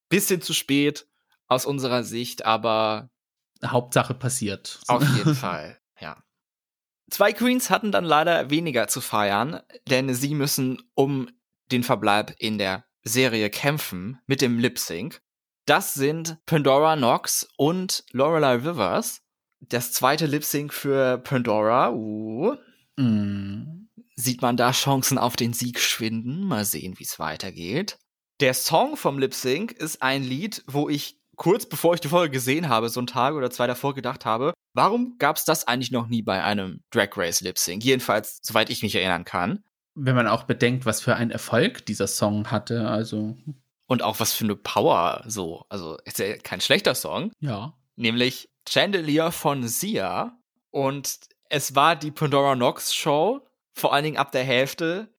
[0.09, 1.07] Bisschen zu spät
[1.48, 3.11] aus unserer Sicht, aber
[3.66, 4.81] Hauptsache passiert.
[4.87, 6.22] Auf jeden Fall, ja.
[7.11, 11.31] Zwei Queens hatten dann leider weniger zu feiern, denn sie müssen um
[11.70, 15.20] den Verbleib in der Serie kämpfen mit dem Lip Sync.
[15.66, 19.22] Das sind Pandora Knox und Lorelei Rivers.
[19.61, 21.90] Das zweite Lip Sync für Pandora.
[21.90, 22.57] Uh.
[22.96, 23.88] Mm.
[24.16, 26.44] Sieht man da Chancen auf den Sieg schwinden?
[26.44, 27.98] Mal sehen, wie es weitergeht.
[28.40, 32.33] Der Song vom Lip Sync ist ein Lied, wo ich kurz bevor ich die Folge
[32.33, 35.90] gesehen habe, so einen Tag oder zwei davor gedacht habe, warum gab es das eigentlich
[35.90, 37.85] noch nie bei einem Drag Race Lip Sync?
[37.85, 39.64] Jedenfalls, soweit ich mich erinnern kann.
[39.94, 43.37] Wenn man auch bedenkt, was für einen Erfolg dieser Song hatte, also.
[43.87, 45.66] Und auch was für eine Power so.
[45.68, 47.33] Also, ist ja kein schlechter Song.
[47.40, 47.75] Ja.
[47.97, 50.37] Nämlich Chandelier von Sia.
[50.70, 55.14] Und es war die Pandora Nox Show, vor allen Dingen ab der Hälfte.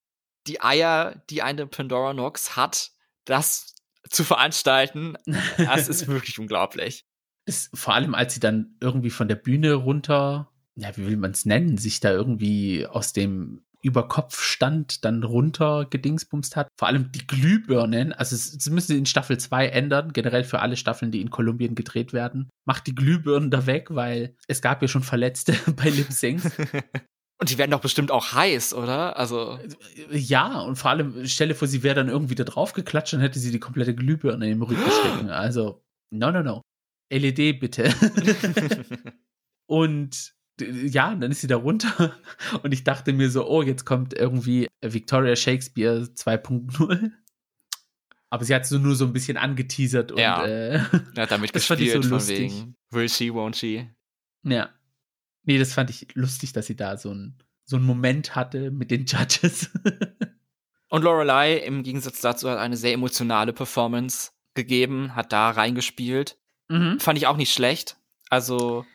[0.48, 2.92] Die Eier, die eine Pandora Nox hat,
[3.24, 3.75] das
[4.10, 5.16] zu veranstalten,
[5.58, 7.06] das ist wirklich unglaublich.
[7.46, 11.32] Ist, vor allem, als sie dann irgendwie von der Bühne runter, ja, wie will man
[11.32, 16.70] es nennen, sich da irgendwie aus dem Überkopfstand dann runter gedingsbumst hat.
[16.76, 20.76] Vor allem die Glühbirnen, also sie müssen sie in Staffel 2 ändern, generell für alle
[20.76, 22.50] Staffeln, die in Kolumbien gedreht werden.
[22.66, 26.50] Macht die Glühbirnen da weg, weil es gab ja schon Verletzte bei Lip Syncs.
[27.38, 29.18] Und die werden doch bestimmt auch heiß, oder?
[29.18, 29.60] Also.
[30.10, 33.40] Ja, und vor allem, stelle vor, sie wäre dann irgendwie da drauf geklatscht und hätte
[33.40, 35.30] sie die komplette Glühbirne im Rücken stecken.
[35.30, 36.62] Also, no, no, no.
[37.12, 37.94] LED bitte.
[39.70, 42.16] und ja, dann ist sie da runter
[42.64, 47.12] und ich dachte mir so, oh, jetzt kommt irgendwie Victoria Shakespeare 2.0.
[48.30, 50.80] Aber sie hat so nur so ein bisschen angeteasert und ja, äh,
[51.16, 52.40] ja damit gespielt so von lustig.
[52.40, 53.90] wegen will she, won't she.
[54.44, 54.70] Ja,
[55.46, 58.92] Nee, das fand ich lustig, dass sie da so, ein, so einen Moment hatte mit
[58.92, 59.70] den Judges.
[60.90, 66.38] Und Lorelei im Gegensatz dazu hat eine sehr emotionale Performance gegeben, hat da reingespielt.
[66.70, 67.00] Mhm.
[67.00, 67.98] Fand ich auch nicht schlecht.
[68.30, 68.86] Also.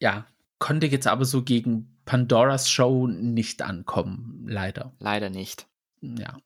[0.00, 0.26] Ja,
[0.58, 4.92] konnte jetzt aber so gegen Pandoras Show nicht ankommen, leider.
[4.98, 5.66] Leider nicht.
[6.00, 6.38] Ja.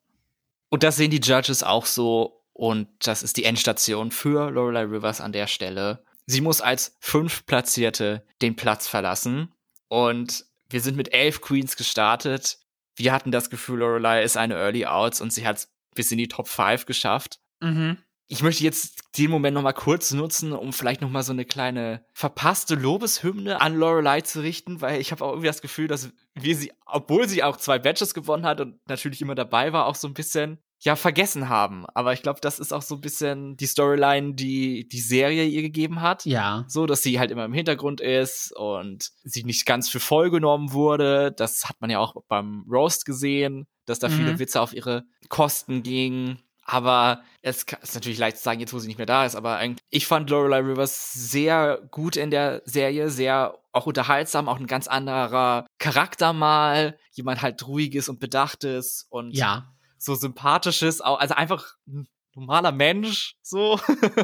[0.71, 2.43] Und das sehen die Judges auch so.
[2.53, 6.05] Und das ist die Endstation für Lorelei Rivers an der Stelle.
[6.27, 9.53] Sie muss als fünf Platzierte den Platz verlassen.
[9.89, 12.59] Und wir sind mit elf Queens gestartet.
[12.97, 16.19] Wir hatten das Gefühl, Lorelei ist eine Early Outs und sie hat es bis in
[16.19, 17.41] die Top 5 geschafft.
[17.61, 17.99] Mhm.
[18.29, 21.45] Ich möchte jetzt den Moment noch mal kurz nutzen, um vielleicht noch mal so eine
[21.45, 26.11] kleine verpasste Lobeshymne an Lorelei zu richten, weil ich habe auch irgendwie das Gefühl, dass
[26.35, 29.97] wir sie, obwohl sie auch zwei Badges gewonnen hat und natürlich immer dabei war, auch
[29.97, 31.87] so ein bisschen ja vergessen haben.
[31.95, 35.63] Aber ich glaube, das ist auch so ein bisschen die Storyline, die die Serie ihr
[35.63, 36.27] gegeben hat.
[36.27, 36.65] Ja.
[36.69, 40.73] So, dass sie halt immer im Hintergrund ist und sie nicht ganz für voll genommen
[40.73, 41.33] wurde.
[41.33, 44.13] Das hat man ja auch beim Roast gesehen, dass da mhm.
[44.13, 46.43] viele Witze auf ihre Kosten gingen.
[46.65, 49.61] Aber es ist natürlich leicht zu sagen, jetzt wo sie nicht mehr da ist, aber
[49.91, 54.87] ich fand Lorelei Rivers sehr gut in der Serie, sehr auch unterhaltsam, auch ein ganz
[54.87, 62.09] anderer Charakter mal, jemand halt ruhiges und bedachtes und ja so sympathisches, also einfach ein
[62.35, 63.79] normaler Mensch, so.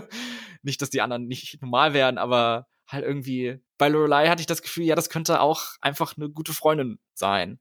[0.63, 4.63] nicht, dass die anderen nicht normal wären, aber halt irgendwie, bei Lorelei hatte ich das
[4.63, 7.59] Gefühl, ja, das könnte auch einfach eine gute Freundin sein.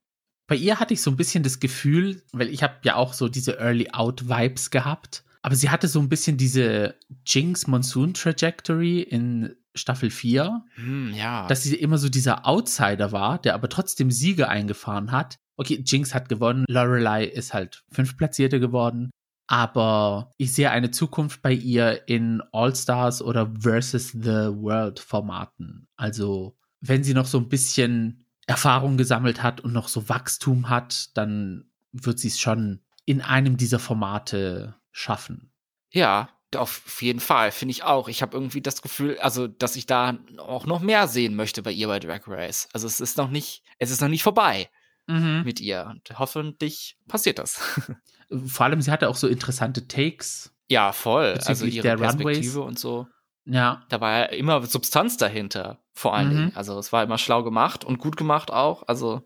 [0.48, 3.28] Bei ihr hatte ich so ein bisschen das Gefühl, weil ich habe ja auch so
[3.28, 9.02] diese Early Out Vibes gehabt, aber sie hatte so ein bisschen diese Jinx Monsoon Trajectory
[9.02, 11.46] in Staffel 4, hm, ja.
[11.48, 16.13] dass sie immer so dieser Outsider war, der aber trotzdem Siege eingefahren hat okay, Jinx
[16.13, 19.10] hat gewonnen, Lorelei ist halt fünftplatzierte geworden,
[19.48, 25.88] aber ich sehe eine Zukunft bei ihr in All-Stars oder Versus the World Formaten.
[25.96, 31.17] Also wenn sie noch so ein bisschen Erfahrung gesammelt hat und noch so Wachstum hat,
[31.17, 35.52] dann wird sie es schon in einem dieser Formate schaffen.
[35.91, 38.08] Ja, auf jeden Fall, finde ich auch.
[38.08, 41.72] Ich habe irgendwie das Gefühl, also, dass ich da auch noch mehr sehen möchte bei
[41.72, 42.70] ihr bei Drag Race.
[42.74, 44.70] Also es ist noch nicht, es ist noch nicht vorbei
[45.08, 45.43] mhm.
[45.43, 45.88] mit ihr.
[45.89, 47.60] Und hoffentlich passiert das.
[48.46, 50.54] Vor allem, sie hatte auch so interessante Takes.
[50.70, 51.39] Ja, voll.
[51.46, 52.67] Also ihre Perspektive Runways.
[52.67, 53.08] und so.
[53.46, 53.86] Ja.
[53.88, 56.36] Da war ja immer Substanz dahinter, vor allen mhm.
[56.36, 56.56] Dingen.
[56.56, 58.84] Also es war immer schlau gemacht und gut gemacht auch.
[58.88, 59.22] Also.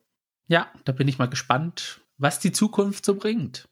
[0.48, 3.68] Ja, da bin ich mal gespannt, was die Zukunft so bringt.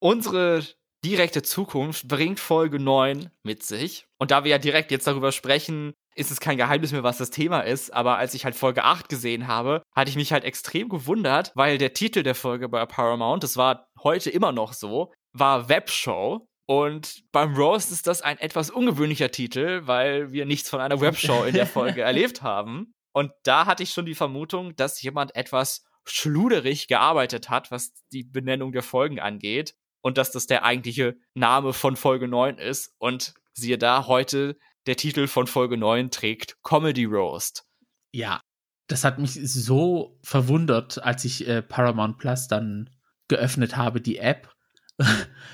[0.00, 0.64] Unsere
[1.04, 4.06] direkte Zukunft bringt Folge 9 mit sich.
[4.18, 7.30] Und da wir ja direkt jetzt darüber sprechen, ist es kein Geheimnis mehr, was das
[7.30, 7.92] Thema ist.
[7.92, 11.78] Aber als ich halt Folge 8 gesehen habe, hatte ich mich halt extrem gewundert, weil
[11.78, 16.46] der Titel der Folge bei Paramount, das war heute immer noch so, war Webshow.
[16.68, 21.44] Und beim Roast ist das ein etwas ungewöhnlicher Titel, weil wir nichts von einer Webshow
[21.44, 22.92] in der Folge erlebt haben.
[23.12, 28.24] Und da hatte ich schon die Vermutung, dass jemand etwas schluderig gearbeitet hat, was die
[28.24, 29.74] Benennung der Folgen angeht
[30.06, 32.94] und dass das der eigentliche Name von Folge 9 ist.
[32.98, 37.64] Und siehe da, heute der Titel von Folge 9 trägt Comedy Roast.
[38.12, 38.40] Ja,
[38.86, 42.88] das hat mich so verwundert, als ich äh, Paramount Plus dann
[43.26, 44.54] geöffnet habe, die App.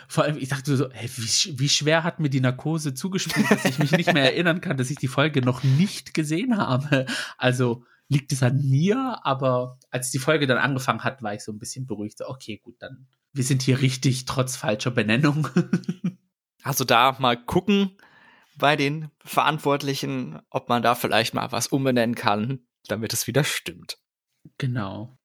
[0.07, 3.65] Vor allem, ich dachte so, hey, wie, wie, schwer hat mir die Narkose zugespielt, dass
[3.65, 7.07] ich mich nicht mehr erinnern kann, dass ich die Folge noch nicht gesehen habe.
[7.39, 11.53] Also liegt es an mir, aber als die Folge dann angefangen hat, war ich so
[11.53, 12.19] ein bisschen beruhigt.
[12.19, 15.49] So, okay, gut, dann wir sind hier richtig, trotz falscher Benennung.
[16.63, 17.97] also da mal gucken
[18.57, 23.99] bei den Verantwortlichen, ob man da vielleicht mal was umbenennen kann, damit es wieder stimmt.
[24.59, 25.17] Genau.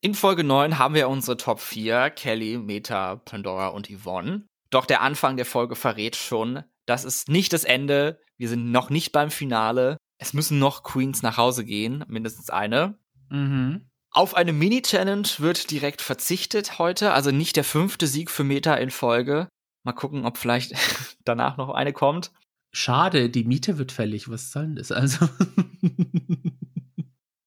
[0.00, 4.46] In Folge 9 haben wir unsere Top 4, Kelly, Meta, Pandora und Yvonne.
[4.70, 8.20] Doch der Anfang der Folge verrät schon, das ist nicht das Ende.
[8.36, 9.96] Wir sind noch nicht beim Finale.
[10.18, 12.98] Es müssen noch Queens nach Hause gehen, mindestens eine.
[13.28, 13.89] Mhm.
[14.12, 18.90] Auf eine Mini-Challenge wird direkt verzichtet heute, also nicht der fünfte Sieg für Meta in
[18.90, 19.48] Folge.
[19.84, 20.74] Mal gucken, ob vielleicht
[21.24, 22.32] danach noch eine kommt.
[22.72, 24.28] Schade, die Miete wird fällig.
[24.28, 25.28] Was soll denn das also?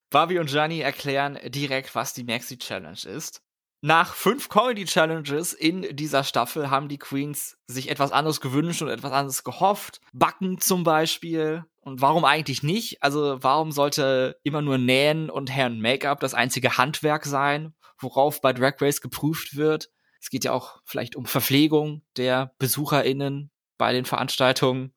[0.09, 3.41] Barbie und Gianni erklären direkt, was die Maxi Challenge ist.
[3.81, 8.87] Nach fünf Comedy Challenges in dieser Staffel haben die Queens sich etwas anderes gewünscht und
[8.87, 9.99] etwas anderes gehofft.
[10.13, 11.65] Backen zum Beispiel.
[11.83, 13.03] Und warum eigentlich nicht?
[13.03, 18.53] Also warum sollte immer nur Nähen und Herren Make-up das einzige Handwerk sein, worauf bei
[18.53, 19.89] Drag Race geprüft wird?
[20.21, 24.93] Es geht ja auch vielleicht um Verpflegung der BesucherInnen bei den Veranstaltungen.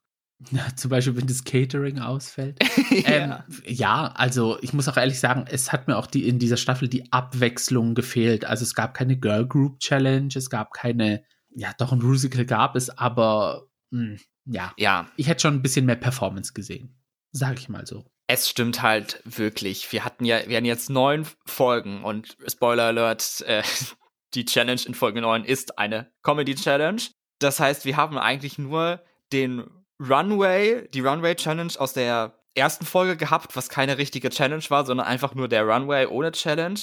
[0.51, 2.59] Ja, zum Beispiel, wenn das Catering ausfällt.
[2.91, 3.03] ja.
[3.05, 6.57] Ähm, ja, also ich muss auch ehrlich sagen, es hat mir auch die in dieser
[6.57, 8.45] Staffel die Abwechslung gefehlt.
[8.45, 12.75] Also es gab keine Girl Group Challenge, es gab keine, ja, doch ein Musical gab
[12.75, 14.73] es, aber mh, hm, ja.
[14.77, 15.11] Ja.
[15.17, 16.95] Ich hätte schon ein bisschen mehr Performance gesehen.
[17.31, 18.05] Sag ich mal so.
[18.27, 19.91] Es stimmt halt wirklich.
[19.91, 23.63] Wir hatten ja, wir hatten jetzt neun Folgen und Spoiler Alert, äh,
[24.33, 27.01] die Challenge in Folge neun ist eine Comedy Challenge.
[27.39, 29.69] Das heißt, wir haben eigentlich nur den
[29.99, 35.07] Runway, die Runway Challenge aus der ersten Folge gehabt, was keine richtige Challenge war, sondern
[35.07, 36.79] einfach nur der Runway ohne Challenge.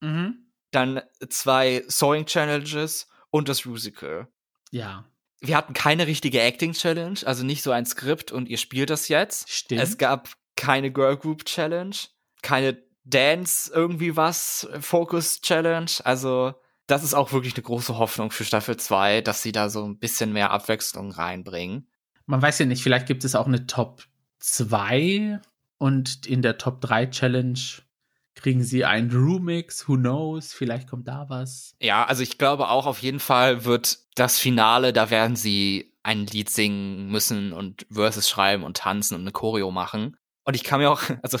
[0.00, 0.50] Mhm.
[0.70, 4.28] Dann zwei Sewing Challenges und das Musical.
[4.70, 5.04] Ja.
[5.40, 9.08] Wir hatten keine richtige Acting Challenge, also nicht so ein Skript und ihr spielt das
[9.08, 9.50] jetzt.
[9.50, 9.80] Stimmt.
[9.80, 11.94] Es gab keine Girl Group Challenge,
[12.42, 16.54] keine Dance irgendwie was Focus Challenge, also
[16.86, 19.98] das ist auch wirklich eine große Hoffnung für Staffel 2, dass sie da so ein
[19.98, 21.86] bisschen mehr Abwechslung reinbringen
[22.28, 24.04] man weiß ja nicht, vielleicht gibt es auch eine Top
[24.40, 25.40] 2
[25.78, 27.58] und in der Top 3 Challenge
[28.38, 31.74] kriegen sie einen Remix, who knows, vielleicht kommt da was.
[31.80, 36.26] Ja, also ich glaube auch auf jeden Fall wird das Finale, da werden sie ein
[36.26, 40.16] Lied singen müssen und Verses schreiben und tanzen und eine Choreo machen.
[40.44, 41.38] Und ich kann mir auch, also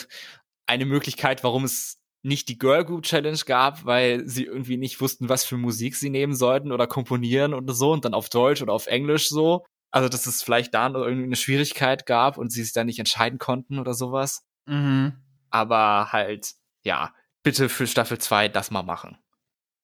[0.66, 5.28] eine Möglichkeit, warum es nicht die Girl Group Challenge gab, weil sie irgendwie nicht wussten,
[5.28, 8.72] was für Musik sie nehmen sollten oder komponieren und so und dann auf Deutsch oder
[8.72, 9.64] auf Englisch so.
[9.90, 12.98] Also, dass es vielleicht da noch irgendwie eine Schwierigkeit gab und sie sich da nicht
[12.98, 14.42] entscheiden konnten oder sowas.
[14.66, 15.14] Mhm.
[15.50, 16.52] Aber halt,
[16.88, 19.18] ja, bitte für Staffel 2 das mal machen.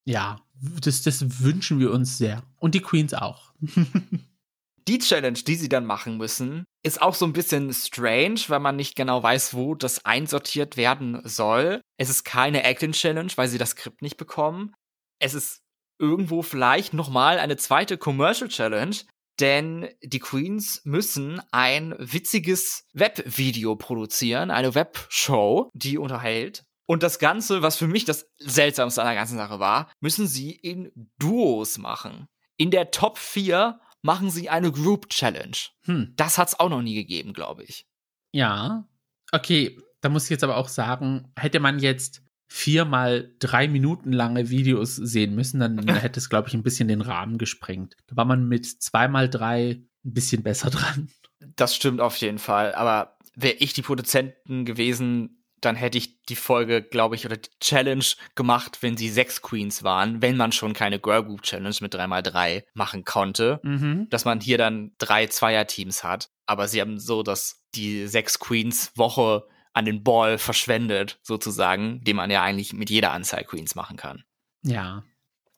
[0.05, 0.41] Ja,
[0.81, 2.41] das, das wünschen wir uns sehr.
[2.57, 3.53] Und die Queens auch.
[4.87, 8.75] die Challenge, die sie dann machen müssen, ist auch so ein bisschen strange, weil man
[8.75, 11.81] nicht genau weiß, wo das einsortiert werden soll.
[11.97, 14.73] Es ist keine Acting Challenge, weil sie das Skript nicht bekommen.
[15.19, 15.61] Es ist
[15.99, 18.95] irgendwo vielleicht nochmal eine zweite Commercial Challenge,
[19.39, 26.65] denn die Queens müssen ein witziges Webvideo produzieren, eine Webshow, die unterhält.
[26.87, 30.51] Und das Ganze, was für mich das Seltsamste an der ganzen Sache war, müssen sie
[30.51, 32.27] in Duos machen.
[32.57, 35.57] In der Top 4 machen sie eine Group Challenge.
[35.85, 36.13] Hm.
[36.15, 37.87] Das hat's auch noch nie gegeben, glaube ich.
[38.31, 38.87] Ja.
[39.31, 44.49] Okay, Da muss ich jetzt aber auch sagen, hätte man jetzt viermal drei Minuten lange
[44.51, 47.95] Videos sehen müssen, dann hätte es, glaube ich, ein bisschen den Rahmen gesprengt.
[48.07, 51.09] Da war man mit zweimal drei ein bisschen besser dran.
[51.55, 52.75] Das stimmt auf jeden Fall.
[52.75, 57.49] Aber wäre ich die Produzenten gewesen, dann hätte ich die Folge, glaube ich, oder die
[57.59, 61.95] Challenge gemacht, wenn sie sechs Queens waren, wenn man schon keine Girl Group Challenge mit
[61.95, 64.07] 3x3 machen konnte, mhm.
[64.09, 66.29] dass man hier dann drei Zweier-Teams hat.
[66.45, 72.15] Aber sie haben so, dass die sechs Queens Woche an den Ball verschwendet, sozusagen, den
[72.15, 74.23] man ja eigentlich mit jeder Anzahl Queens machen kann.
[74.63, 75.03] Ja.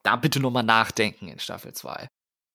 [0.03, 2.07] Da bitte nochmal nachdenken in Staffel 2.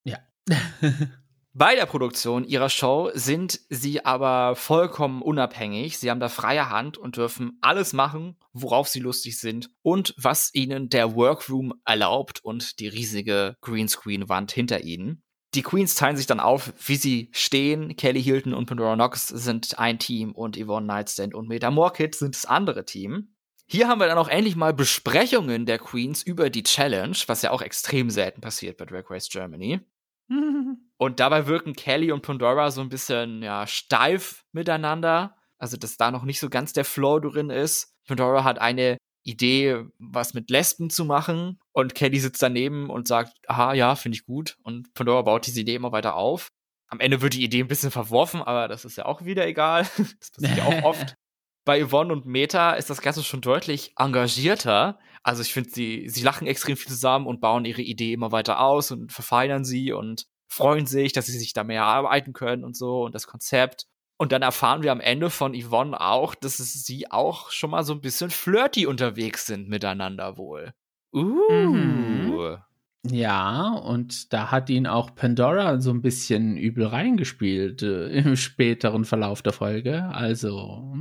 [0.04, 0.18] Ja.
[1.54, 5.98] Bei der Produktion ihrer Show sind sie aber vollkommen unabhängig.
[5.98, 10.54] Sie haben da freie Hand und dürfen alles machen, worauf sie lustig sind und was
[10.54, 15.22] ihnen der Workroom erlaubt und die riesige Greenscreen-Wand hinter ihnen.
[15.54, 17.96] Die Queens teilen sich dann auf, wie sie stehen.
[17.96, 22.34] Kelly Hilton und Pandora Knox sind ein Team und Yvonne Nightstand und Meta Morkit sind
[22.34, 23.34] das andere Team.
[23.66, 27.50] Hier haben wir dann auch endlich mal Besprechungen der Queens über die Challenge, was ja
[27.50, 29.80] auch extrem selten passiert bei Drag Race Germany.
[30.96, 35.36] Und dabei wirken Kelly und Pandora so ein bisschen, ja, steif miteinander.
[35.58, 37.94] Also, dass da noch nicht so ganz der Flow drin ist.
[38.06, 41.58] Pandora hat eine Idee, was mit Lesben zu machen.
[41.72, 44.56] Und Kelly sitzt daneben und sagt, aha, ja, finde ich gut.
[44.62, 46.48] Und Pandora baut diese Idee immer weiter auf.
[46.88, 49.86] Am Ende wird die Idee ein bisschen verworfen, aber das ist ja auch wieder egal.
[50.20, 51.14] Das passiert ja auch oft.
[51.64, 54.98] Bei Yvonne und Meta ist das Ganze schon deutlich engagierter.
[55.22, 58.60] Also ich finde, sie, sie lachen extrem viel zusammen und bauen ihre Idee immer weiter
[58.60, 62.76] aus und verfeinern sie und freuen sich, dass sie sich da mehr arbeiten können und
[62.76, 63.86] so und das Konzept.
[64.18, 67.92] Und dann erfahren wir am Ende von Yvonne auch, dass sie auch schon mal so
[67.92, 70.72] ein bisschen flirty unterwegs sind miteinander wohl.
[71.12, 71.38] Uh.
[71.50, 72.58] Mhm.
[73.04, 79.04] Ja, und da hat ihn auch Pandora so ein bisschen übel reingespielt äh, im späteren
[79.04, 80.04] Verlauf der Folge.
[80.04, 80.94] Also.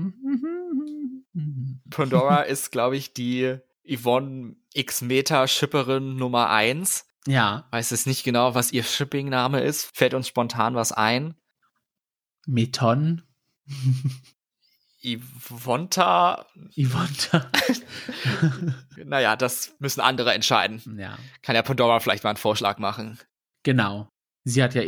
[1.92, 7.06] Pandora ist, glaube ich, die Yvonne X-Meter-Shipperin Nummer eins.
[7.28, 7.68] Ja.
[7.72, 9.96] Weiß es nicht genau, was ihr Shipping-Name ist.
[9.96, 11.36] Fällt uns spontan was ein.
[12.46, 13.24] Meton.
[15.04, 16.46] Ivonta.
[16.76, 17.52] Ivonta.
[19.04, 21.00] naja, das müssen andere entscheiden.
[21.00, 21.18] Ja.
[21.42, 23.20] Kann ja Pandora vielleicht mal einen Vorschlag machen.
[23.64, 24.10] Genau.
[24.44, 24.84] Sie hat ja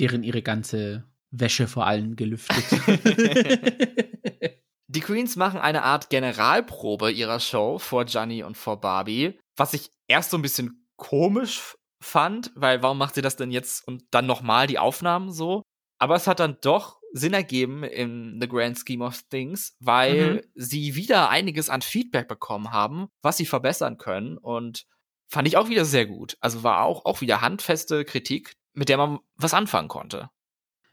[0.00, 2.64] deren ihre ganze Wäsche vor allen gelüftet.
[4.86, 9.90] Die Queens machen eine Art Generalprobe ihrer Show vor Gianni und vor Barbie, was ich
[10.08, 14.26] erst so ein bisschen komisch fand, weil warum macht sie das denn jetzt und dann
[14.26, 15.62] nochmal die Aufnahmen so?
[15.98, 20.40] Aber es hat dann doch Sinn ergeben in the grand scheme of things, weil mhm.
[20.54, 24.84] sie wieder einiges an Feedback bekommen haben, was sie verbessern können und
[25.28, 26.36] fand ich auch wieder sehr gut.
[26.40, 30.28] Also war auch, auch wieder handfeste Kritik, mit der man was anfangen konnte.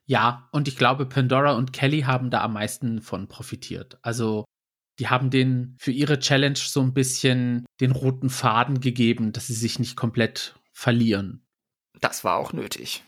[0.06, 3.98] Ja, und ich glaube, Pandora und Kelly haben da am meisten von profitiert.
[4.02, 4.46] Also
[5.00, 9.54] die haben den für ihre Challenge so ein bisschen den roten Faden gegeben, dass sie
[9.54, 11.46] sich nicht komplett verlieren.
[12.00, 13.04] Das war auch nötig.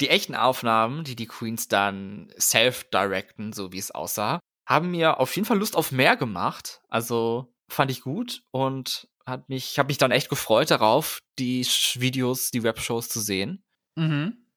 [0.00, 5.34] Die echten Aufnahmen, die die Queens dann self-directen, so wie es aussah, haben mir auf
[5.34, 6.80] jeden Fall Lust auf mehr gemacht.
[6.88, 12.50] Also fand ich gut und hat mich, habe mich dann echt gefreut darauf, die Videos,
[12.50, 13.62] die Webshows zu sehen.
[13.96, 14.47] Mhm.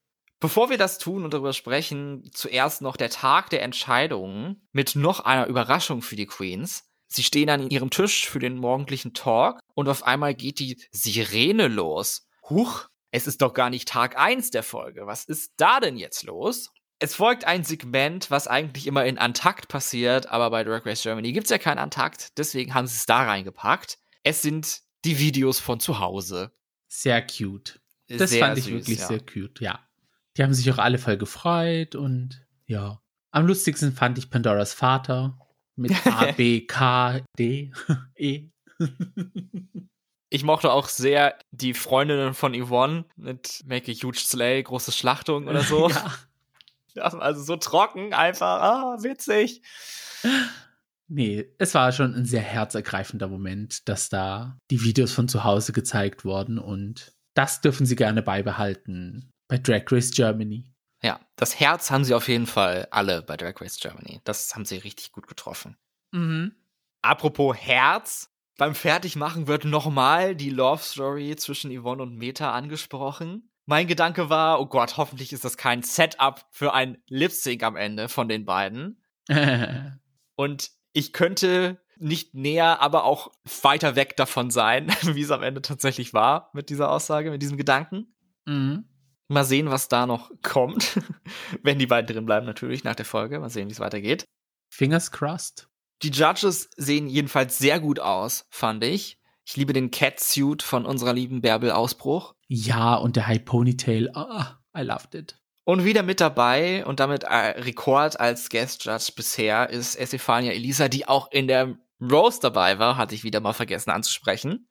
[0.41, 5.19] Bevor wir das tun und darüber sprechen, zuerst noch der Tag der Entscheidungen mit noch
[5.19, 6.89] einer Überraschung für die Queens.
[7.07, 11.67] Sie stehen an ihrem Tisch für den morgendlichen Talk und auf einmal geht die Sirene
[11.67, 12.27] los.
[12.49, 15.05] Huch, es ist doch gar nicht Tag 1 der Folge.
[15.05, 16.71] Was ist da denn jetzt los?
[16.97, 21.33] Es folgt ein Segment, was eigentlich immer in Antakt passiert, aber bei Drag Race Germany
[21.33, 23.99] gibt's ja keinen Antakt, deswegen haben sie es da reingepackt.
[24.23, 26.51] Es sind die Videos von zu Hause.
[26.87, 27.79] Sehr cute.
[28.07, 29.07] Das Sehr fand ich süß, wirklich ja.
[29.07, 29.87] sehr cute, ja.
[30.37, 33.01] Die haben sich auch alle voll gefreut und ja.
[33.31, 35.37] Am lustigsten fand ich Pandoras Vater
[35.75, 37.71] mit A, B, K, D,
[38.15, 38.49] E.
[40.29, 45.47] Ich mochte auch sehr die Freundinnen von Yvonne mit Make a Huge Slay, große Schlachtung
[45.47, 45.89] oder so.
[46.95, 47.03] ja.
[47.03, 49.61] Also so trocken, einfach, ah, witzig.
[51.07, 55.73] Nee, es war schon ein sehr herzergreifender Moment, dass da die Videos von zu Hause
[55.73, 60.63] gezeigt wurden und das dürfen sie gerne beibehalten bei Drag Race Germany.
[61.03, 64.21] Ja, das Herz haben sie auf jeden Fall alle bei Drag Race Germany.
[64.23, 65.75] Das haben sie richtig gut getroffen.
[66.11, 66.55] Mhm.
[67.01, 73.49] Apropos Herz, beim Fertigmachen wird nochmal die Love Story zwischen Yvonne und Meta angesprochen.
[73.65, 77.75] Mein Gedanke war, oh Gott, hoffentlich ist das kein Setup für ein Lip Sync am
[77.75, 79.03] Ende von den beiden.
[80.35, 85.61] und ich könnte nicht näher, aber auch weiter weg davon sein, wie es am Ende
[85.61, 88.15] tatsächlich war mit dieser Aussage, mit diesem Gedanken.
[88.45, 88.85] Mhm.
[89.31, 90.99] Mal sehen, was da noch kommt.
[91.63, 93.39] Wenn die beiden drin bleiben, natürlich nach der Folge.
[93.39, 94.25] Mal sehen, wie es weitergeht.
[94.69, 95.69] Fingers crossed.
[96.03, 99.19] Die Judges sehen jedenfalls sehr gut aus, fand ich.
[99.45, 102.35] Ich liebe den Catsuit von unserer lieben Bärbel Ausbruch.
[102.47, 104.11] Ja, und der High Ponytail.
[104.15, 105.39] Ah, I loved it.
[105.63, 110.89] Und wieder mit dabei und damit äh, Rekord als Guest Judge bisher ist Estefania Elisa,
[110.89, 114.67] die auch in der Rose dabei war, hatte ich wieder mal vergessen anzusprechen.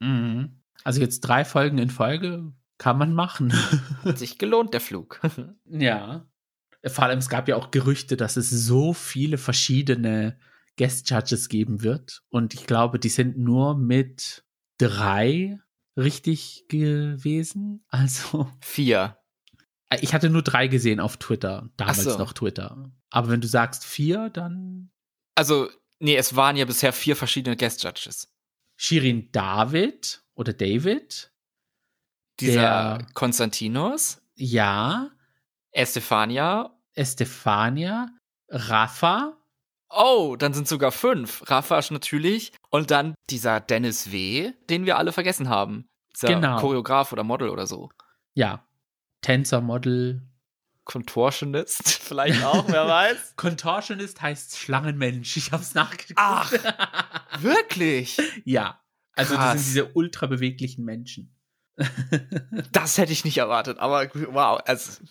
[0.00, 0.62] Mhm.
[0.82, 3.52] Also jetzt drei Folgen in Folge kann man machen.
[4.04, 5.20] Hat sich gelohnt, der Flug.
[5.66, 6.26] ja.
[6.86, 10.38] Vor allem, es gab ja auch Gerüchte, dass es so viele verschiedene
[10.78, 12.22] Guest Judges geben wird.
[12.30, 14.44] Und ich glaube, die sind nur mit
[14.78, 15.60] drei
[15.96, 17.84] richtig gewesen.
[17.90, 18.50] Also.
[18.62, 19.18] Vier.
[20.00, 22.16] Ich hatte nur drei gesehen auf Twitter, damals so.
[22.16, 22.90] noch Twitter.
[23.10, 24.90] Aber wenn du sagst vier, dann.
[25.34, 25.68] Also,
[25.98, 28.32] nee, es waren ja bisher vier verschiedene Guest Judges.
[28.76, 31.29] Shirin David oder David.
[32.40, 35.10] Dieser Der- Konstantinos, Ja.
[35.72, 36.70] Estefania.
[36.94, 38.08] Estefania.
[38.48, 39.36] Rafa.
[39.88, 41.48] Oh, dann sind sogar fünf.
[41.50, 42.52] Rafasch natürlich.
[42.70, 45.86] Und dann dieser Dennis W., den wir alle vergessen haben.
[46.14, 46.58] Dieser Genau.
[46.60, 47.90] Choreograf oder Model oder so.
[48.34, 48.64] Ja.
[49.22, 50.22] Tänzer, Model.
[50.84, 53.34] Contortionist vielleicht auch, wer weiß.
[53.36, 55.36] Contortionist heißt Schlangenmensch.
[55.36, 56.14] Ich hab's nachgeguckt.
[56.16, 56.50] Ach.
[57.40, 58.18] Wirklich?
[58.44, 58.80] Ja.
[59.14, 59.52] Also das Krass.
[59.58, 61.36] sind diese ultra beweglichen Menschen.
[62.72, 64.60] Das hätte ich nicht erwartet, aber wow.
[64.64, 65.02] Also,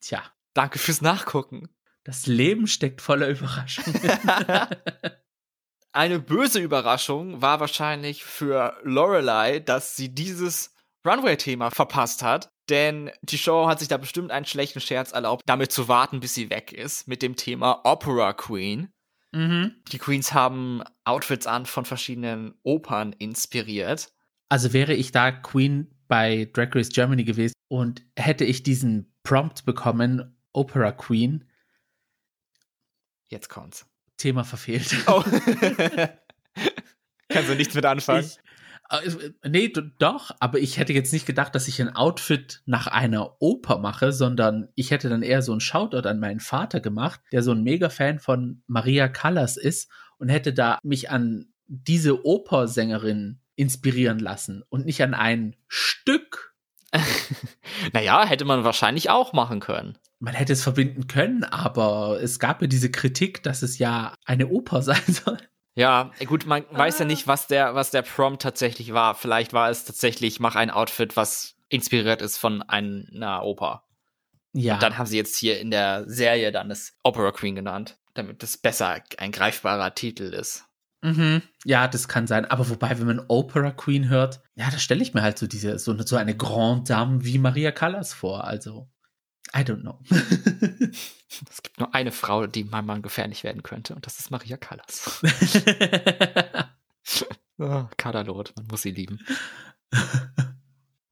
[0.00, 0.22] Tja,
[0.54, 1.68] danke fürs Nachgucken.
[2.04, 4.00] das Leben steckt voller Überraschungen.
[5.92, 10.74] Eine böse Überraschung war wahrscheinlich für Lorelei, dass sie dieses
[11.06, 12.50] Runway-Thema verpasst hat.
[12.68, 16.34] Denn die Show hat sich da bestimmt einen schlechten Scherz erlaubt, damit zu warten, bis
[16.34, 18.90] sie weg ist, mit dem Thema Opera Queen.
[19.32, 19.76] mhm.
[19.92, 24.12] Die Queens haben Outfits an von verschiedenen Opern inspiriert.
[24.48, 29.64] Also wäre ich da Queen bei Drag Race Germany gewesen und hätte ich diesen Prompt
[29.64, 31.44] bekommen, Opera Queen,
[33.34, 33.86] Jetzt kommt's.
[34.16, 34.94] Thema verfehlt.
[35.08, 35.24] Oh.
[37.28, 38.30] Kannst du nichts mit anfangen?
[39.04, 42.86] Ich, äh, nee, doch, aber ich hätte jetzt nicht gedacht, dass ich ein Outfit nach
[42.86, 47.20] einer Oper mache, sondern ich hätte dann eher so einen Shoutout an meinen Vater gemacht,
[47.32, 53.40] der so ein Mega-Fan von Maria Callas ist und hätte da mich an diese Opersängerin
[53.56, 56.54] inspirieren lassen und nicht an ein Stück.
[57.92, 59.98] naja, hätte man wahrscheinlich auch machen können.
[60.20, 64.48] Man hätte es verbinden können, aber es gab ja diese Kritik, dass es ja eine
[64.48, 65.38] Oper sein soll.
[65.76, 69.16] Ja, gut, man weiß ja nicht, was der, was der Prompt tatsächlich war.
[69.16, 73.84] Vielleicht war es tatsächlich, mach ein Outfit, was inspiriert ist von einer Oper.
[74.52, 77.98] Ja, Und dann haben sie jetzt hier in der Serie dann das Opera Queen genannt,
[78.14, 80.64] damit das besser ein greifbarer Titel ist.
[81.04, 81.42] Mhm.
[81.66, 82.46] Ja, das kann sein.
[82.46, 85.78] Aber wobei, wenn man Opera Queen hört, ja, da stelle ich mir halt so diese,
[85.78, 88.44] so eine, so eine Grande Dame wie Maria Callas vor.
[88.44, 88.88] Also,
[89.54, 90.00] I don't know.
[91.50, 94.56] Es gibt nur eine Frau, die meinem Mann gefährlich werden könnte, und das ist Maria
[94.56, 95.20] Callas.
[97.58, 99.18] oh, Kadalot, man muss sie lieben.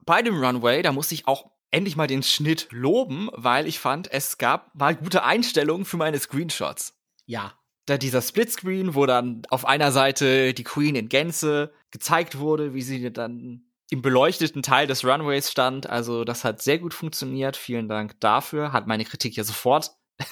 [0.05, 4.09] Bei dem Runway, da muss ich auch endlich mal den Schnitt loben, weil ich fand,
[4.13, 6.97] es gab mal gute Einstellungen für meine Screenshots.
[7.25, 7.51] ja.
[7.85, 12.81] Da dieser Splitscreen, wo dann auf einer Seite die Queen in Gänze gezeigt wurde, wie
[12.81, 15.89] sie dann im beleuchteten Teil des Runways stand.
[15.89, 17.57] Also das hat sehr gut funktioniert.
[17.57, 18.71] Vielen Dank dafür.
[18.71, 19.91] Hat meine Kritik ja sofort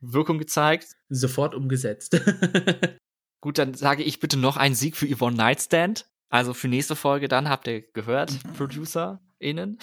[0.00, 0.88] Wirkung gezeigt.
[1.08, 2.20] Sofort umgesetzt.
[3.40, 6.08] Gut, dann sage ich bitte noch einen Sieg für Yvonne Nightstand.
[6.28, 9.78] Also für nächste Folge dann, habt ihr gehört, ProducerInnen.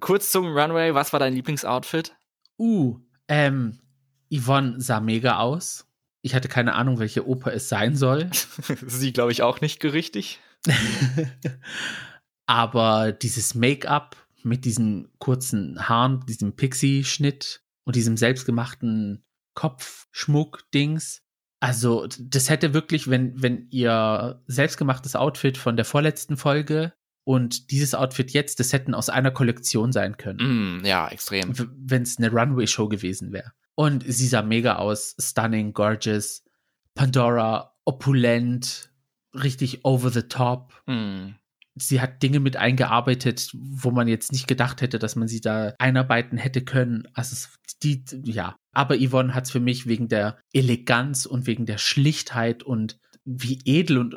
[0.00, 2.16] Kurz zum Runway, was war dein Lieblingsoutfit?
[2.58, 3.78] uh, ähm,
[4.32, 5.86] Yvonne sah mega aus.
[6.26, 8.28] Ich hatte keine Ahnung, welche Oper es sein soll.
[8.86, 10.40] Sie, glaube ich, auch nicht richtig.
[12.46, 19.24] Aber dieses Make-up mit diesen kurzen Haaren, diesem Pixie-Schnitt und diesem selbstgemachten
[19.54, 21.22] Kopfschmuck-Dings.
[21.60, 27.94] Also, das hätte wirklich, wenn, wenn ihr selbstgemachtes Outfit von der vorletzten Folge und dieses
[27.94, 30.80] Outfit jetzt, das hätten aus einer Kollektion sein können.
[30.80, 31.54] Mm, ja, extrem.
[31.56, 33.52] wenn es eine Runway-Show gewesen wäre.
[33.76, 36.42] Und sie sah mega aus, stunning, gorgeous.
[36.94, 38.90] Pandora, opulent,
[39.34, 40.72] richtig over the top.
[40.86, 41.34] Mm.
[41.78, 45.74] Sie hat Dinge mit eingearbeitet, wo man jetzt nicht gedacht hätte, dass man sie da
[45.78, 47.06] einarbeiten hätte können.
[47.12, 47.48] Also
[47.82, 48.56] die, ja.
[48.72, 53.58] Aber Yvonne hat es für mich wegen der Eleganz und wegen der Schlichtheit und wie
[53.64, 54.14] edel und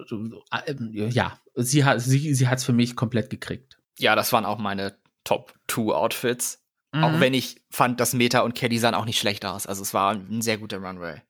[0.52, 3.78] äh, ja, sie hat sie, sie hat es für mich komplett gekriegt.
[3.98, 4.96] Ja, das waren auch meine
[5.26, 6.64] Top 2 Outfits.
[6.92, 7.20] Auch Mhm.
[7.20, 9.68] wenn ich fand, dass Meta und Kelly sahen auch nicht schlecht aus.
[9.68, 11.22] Also es war ein sehr guter Runway.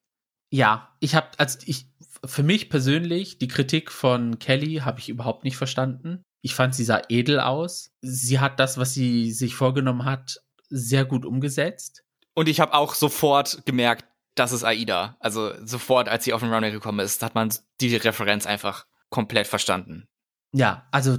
[0.50, 1.86] Ja, ich habe, also ich,
[2.24, 6.22] für mich persönlich, die Kritik von Kelly habe ich überhaupt nicht verstanden.
[6.42, 7.92] Ich fand, sie sah edel aus.
[8.00, 10.40] Sie hat das, was sie sich vorgenommen hat,
[10.70, 12.02] sehr gut umgesetzt.
[12.34, 14.06] Und ich habe auch sofort gemerkt,
[14.36, 15.16] das ist Aida.
[15.20, 19.46] Also sofort, als sie auf den Runway gekommen ist, hat man die Referenz einfach komplett
[19.46, 20.06] verstanden.
[20.52, 21.16] Ja, also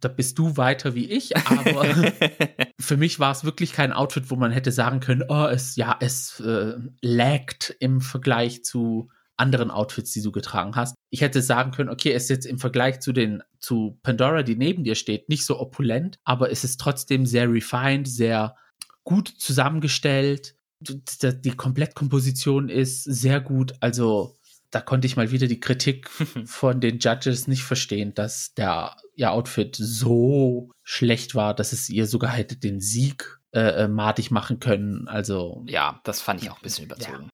[0.00, 1.84] da bist du weiter wie ich, aber
[2.80, 5.96] für mich war es wirklich kein Outfit, wo man hätte sagen können, oh, es ja,
[6.00, 10.94] es äh, laggt im Vergleich zu anderen Outfits, die du getragen hast.
[11.10, 14.56] Ich hätte sagen können, okay, es ist jetzt im Vergleich zu den zu Pandora, die
[14.56, 18.56] neben dir steht, nicht so opulent, aber es ist trotzdem sehr refined, sehr
[19.02, 20.56] gut zusammengestellt.
[20.80, 21.02] Die,
[21.40, 24.36] die Komplettkomposition ist sehr gut, also
[24.74, 26.08] da konnte ich mal wieder die Kritik
[26.46, 32.06] von den Judges nicht verstehen, dass der ihr Outfit so schlecht war, dass es ihr
[32.06, 35.06] sogar hätte den Sieg äh, äh madig machen können.
[35.06, 37.24] Also ja, das fand ich auch ein bisschen überzogen.
[37.24, 37.28] Ja.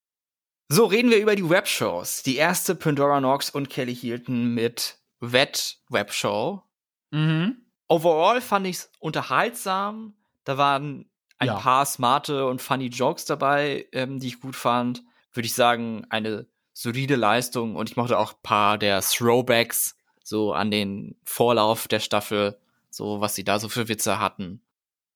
[0.69, 2.23] So reden wir über die Webshows.
[2.23, 6.61] Die erste Pandora Knox und Kelly Hilton mit Wet Webshow.
[7.09, 7.57] Mhm.
[7.87, 10.15] Overall fand ich es unterhaltsam.
[10.45, 11.55] Da waren ein ja.
[11.55, 15.03] paar smarte und funny Jokes dabei, ähm, die ich gut fand.
[15.33, 20.53] Würde ich sagen, eine solide Leistung und ich mochte auch ein paar der Throwbacks so
[20.53, 22.57] an den Vorlauf der Staffel,
[22.89, 24.61] so was sie da so für Witze hatten.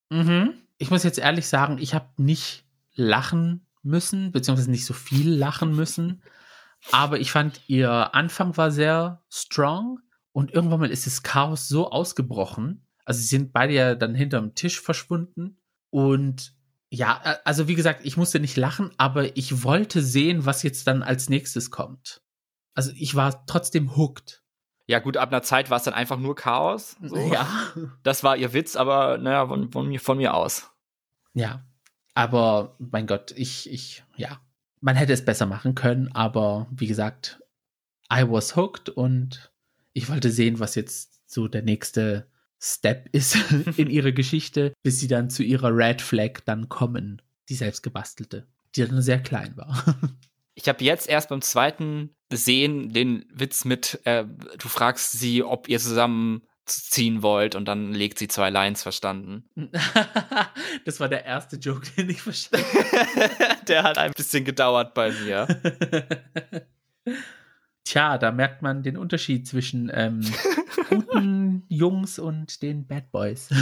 [0.10, 0.54] Mhm.
[0.78, 5.76] Ich muss jetzt ehrlich sagen, ich habe nicht lachen müssen, beziehungsweise nicht so viel lachen
[5.76, 6.22] müssen,
[6.92, 10.00] aber ich fand ihr Anfang war sehr strong
[10.32, 12.86] und irgendwann mal ist das Chaos so ausgebrochen.
[13.06, 15.58] Also sie sind beide ja dann hinterm Tisch verschwunden
[15.92, 16.55] und
[16.96, 20.88] ja, äh, also wie gesagt, ich musste nicht lachen, aber ich wollte sehen, was jetzt
[20.88, 22.22] dann als nächstes kommt.
[22.74, 24.44] Also ich war trotzdem hooked.
[24.88, 26.96] Ja, gut, ab einer Zeit war es dann einfach nur Chaos.
[27.02, 27.18] So.
[27.18, 27.48] Ja.
[28.04, 30.72] Das war ihr Witz, aber naja, von, von, mir, von mir aus.
[31.34, 31.66] Ja.
[32.14, 34.40] Aber mein Gott, ich, ich, ja.
[34.80, 37.42] Man hätte es besser machen können, aber wie gesagt,
[38.14, 39.52] I was hooked und
[39.94, 42.30] ich wollte sehen, was jetzt so der nächste
[42.66, 43.38] Step ist
[43.78, 48.48] in ihrer Geschichte, bis sie dann zu ihrer Red Flag dann kommen, die selbst gebastelte,
[48.76, 49.84] die dann sehr klein war.
[50.58, 54.24] Ich habe jetzt erst beim zweiten Sehen den Witz mit, äh,
[54.58, 59.50] du fragst sie, ob ihr zusammen ziehen wollt und dann legt sie zwei Lines verstanden.
[60.86, 62.66] das war der erste Joke, den ich verstanden
[63.68, 65.46] Der hat ein bisschen gedauert bei mir.
[67.84, 70.22] Tja, da merkt man den Unterschied zwischen ähm,
[70.90, 73.50] guten Jungs und den Bad Boys.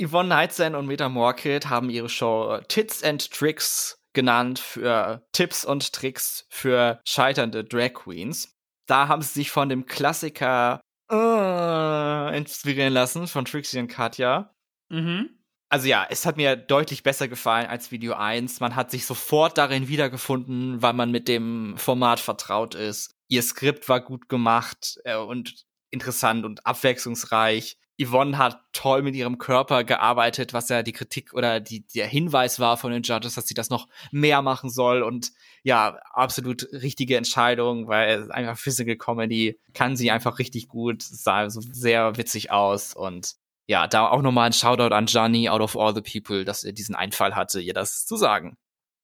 [0.00, 5.92] Yvonne Heitzen und Meta Morkit haben ihre Show Tits and Tricks genannt für Tipps und
[5.92, 8.56] Tricks für scheiternde Drag Queens.
[8.86, 10.80] Da haben sie sich von dem Klassiker
[11.10, 14.54] äh, inspirieren lassen von Trixie und Katja.
[14.88, 15.30] Mhm
[15.74, 18.60] also ja, es hat mir deutlich besser gefallen als Video 1.
[18.60, 23.10] Man hat sich sofort darin wiedergefunden, weil man mit dem Format vertraut ist.
[23.34, 27.76] Ihr Skript war gut gemacht äh, und interessant und abwechslungsreich.
[28.00, 32.60] Yvonne hat toll mit ihrem Körper gearbeitet, was ja die Kritik oder die, der Hinweis
[32.60, 35.02] war von den Judges, dass sie das noch mehr machen soll.
[35.02, 35.32] Und
[35.64, 41.60] ja, absolut richtige Entscheidung, weil einfach Physical Comedy kann sie einfach richtig gut, sah so
[41.60, 43.34] sehr witzig aus und
[43.66, 46.72] ja, da auch nochmal ein Shoutout an Gianni out of all the people, dass er
[46.72, 48.56] diesen Einfall hatte, ihr das zu sagen.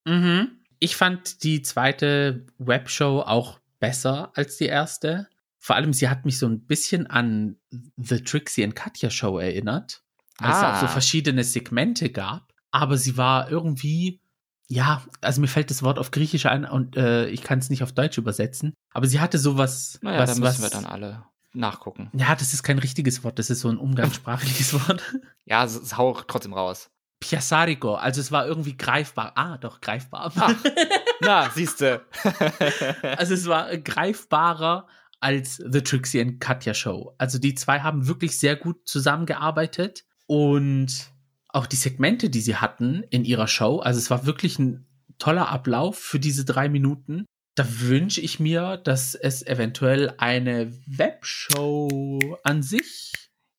[0.04, 0.60] Mhm.
[0.78, 5.28] Ich fand die zweite Webshow auch besser als die erste.
[5.58, 7.56] Vor allem, sie hat mich so ein bisschen an
[7.96, 10.02] The Trixie and Katja Show erinnert,
[10.38, 10.58] weil ah.
[10.58, 10.90] es auch so ah.
[10.90, 12.54] verschiedene Segmente gab.
[12.70, 14.20] Aber sie war irgendwie,
[14.68, 17.82] ja, also mir fällt das Wort auf Griechisch ein und äh, ich kann es nicht
[17.82, 18.72] auf Deutsch übersetzen.
[18.92, 22.10] Aber sie hatte sowas, naja, was, da müssen was, wir dann alle nachgucken.
[22.14, 25.02] Ja, das ist kein richtiges Wort, das ist so ein umgangssprachliches Wort.
[25.44, 26.90] Ja, es hau trotzdem raus.
[27.18, 29.32] Piassarico, also es war irgendwie greifbar.
[29.34, 30.32] Ah, doch, greifbar.
[30.36, 30.54] Ah,
[31.20, 32.02] na, siehste.
[33.16, 34.86] also es war greifbarer
[35.20, 37.14] als The Trixie and Katja Show.
[37.18, 41.10] Also die zwei haben wirklich sehr gut zusammengearbeitet und
[41.48, 44.86] auch die Segmente, die sie hatten in ihrer Show, also es war wirklich ein
[45.18, 47.26] toller Ablauf für diese drei Minuten
[47.60, 53.12] da wünsche ich mir, dass es eventuell eine Webshow an sich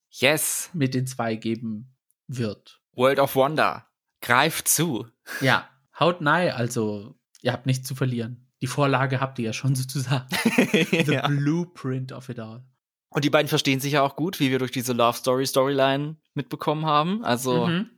[0.09, 0.69] yes.
[0.73, 1.93] mit den zwei geben
[2.27, 2.81] wird.
[2.93, 3.87] World of Wonder.
[4.21, 5.07] Greift zu.
[5.39, 8.47] Ja, haut nahe, also ihr habt nichts zu verlieren.
[8.61, 10.27] Die Vorlage habt ihr ja schon sozusagen.
[10.71, 11.27] The ja.
[11.27, 12.63] blueprint of it all.
[13.09, 16.15] Und die beiden verstehen sich ja auch gut, wie wir durch diese Love Story Storyline
[16.33, 17.23] mitbekommen haben.
[17.25, 17.67] Also.
[17.67, 17.89] Mhm.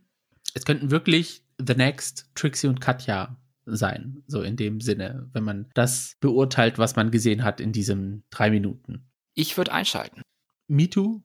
[0.55, 5.69] Es könnten wirklich The Next, Trixie und Katja sein, so in dem Sinne, wenn man
[5.73, 9.09] das beurteilt, was man gesehen hat in diesen drei Minuten.
[9.33, 10.21] Ich würde einschalten.
[10.67, 11.23] Me too.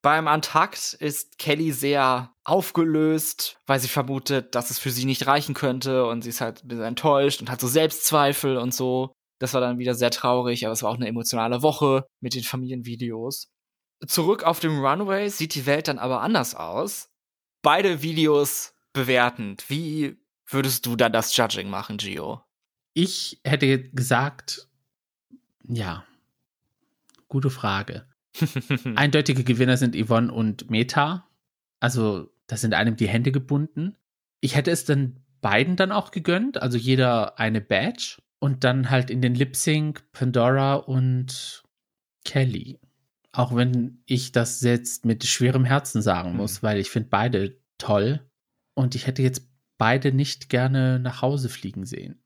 [0.00, 5.54] Beim Antakt ist Kelly sehr aufgelöst, weil sie vermutet, dass es für sie nicht reichen
[5.54, 9.12] könnte und sie ist halt ein bisschen enttäuscht und hat so Selbstzweifel und so.
[9.40, 12.44] Das war dann wieder sehr traurig, aber es war auch eine emotionale Woche mit den
[12.44, 13.48] Familienvideos.
[14.06, 17.10] Zurück auf dem Runway sieht die Welt dann aber anders aus.
[17.62, 19.64] Beide Videos bewertend.
[19.68, 22.42] Wie würdest du dann das Judging machen, Gio?
[22.94, 24.68] Ich hätte gesagt,
[25.64, 26.04] ja,
[27.28, 28.08] gute Frage.
[28.94, 31.28] Eindeutige Gewinner sind Yvonne und Meta.
[31.80, 33.96] Also, da sind einem die Hände gebunden.
[34.40, 39.10] Ich hätte es dann beiden dann auch gegönnt, also jeder eine Badge und dann halt
[39.10, 41.62] in den Lip Sync Pandora und
[42.24, 42.80] Kelly.
[43.32, 46.66] Auch wenn ich das jetzt mit schwerem Herzen sagen muss, mhm.
[46.66, 48.20] weil ich finde beide toll
[48.74, 52.20] und ich hätte jetzt beide nicht gerne nach Hause fliegen sehen.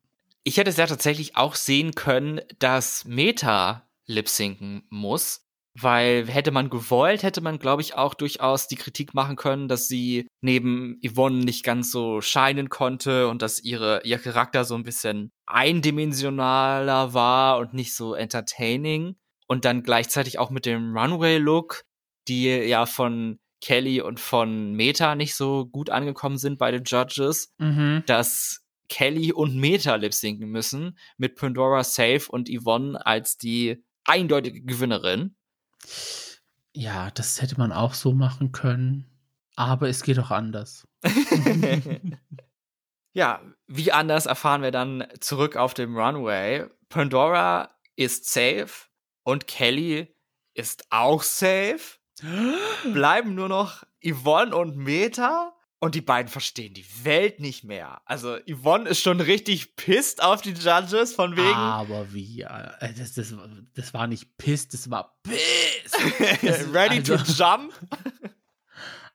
[0.44, 6.50] Ich hätte es ja tatsächlich auch sehen können, dass Meta lip sinken muss, weil hätte
[6.50, 11.00] man gewollt, hätte man, glaube ich, auch durchaus die Kritik machen können, dass sie neben
[11.04, 17.14] Yvonne nicht ganz so scheinen konnte und dass ihre, ihr Charakter so ein bisschen eindimensionaler
[17.14, 19.16] war und nicht so entertaining.
[19.46, 21.82] Und dann gleichzeitig auch mit dem Runway-Look,
[22.28, 27.52] die ja von Kelly und von Meta nicht so gut angekommen sind bei den Judges,
[27.58, 28.02] mhm.
[28.06, 34.62] dass Kelly und Meta lip sinken müssen, mit Pandora Safe und Yvonne als die eindeutige
[34.62, 35.36] Gewinnerin.
[36.74, 39.08] Ja, das hätte man auch so machen können.
[39.56, 40.88] Aber es geht auch anders.
[43.12, 46.66] ja, wie anders erfahren wir dann zurück auf dem Runway.
[46.88, 48.88] Pandora ist safe
[49.24, 50.14] und Kelly
[50.54, 51.98] ist auch safe.
[52.92, 55.54] Bleiben nur noch Yvonne und Meta.
[55.78, 58.02] Und die beiden verstehen die Welt nicht mehr.
[58.04, 61.54] Also Yvonne ist schon richtig pisst auf die Judges von wegen.
[61.54, 62.42] Aber wie?
[62.42, 63.34] Äh, das, das,
[63.74, 65.40] das war nicht pisst, das war piss.
[66.72, 67.72] Ready also, to jump?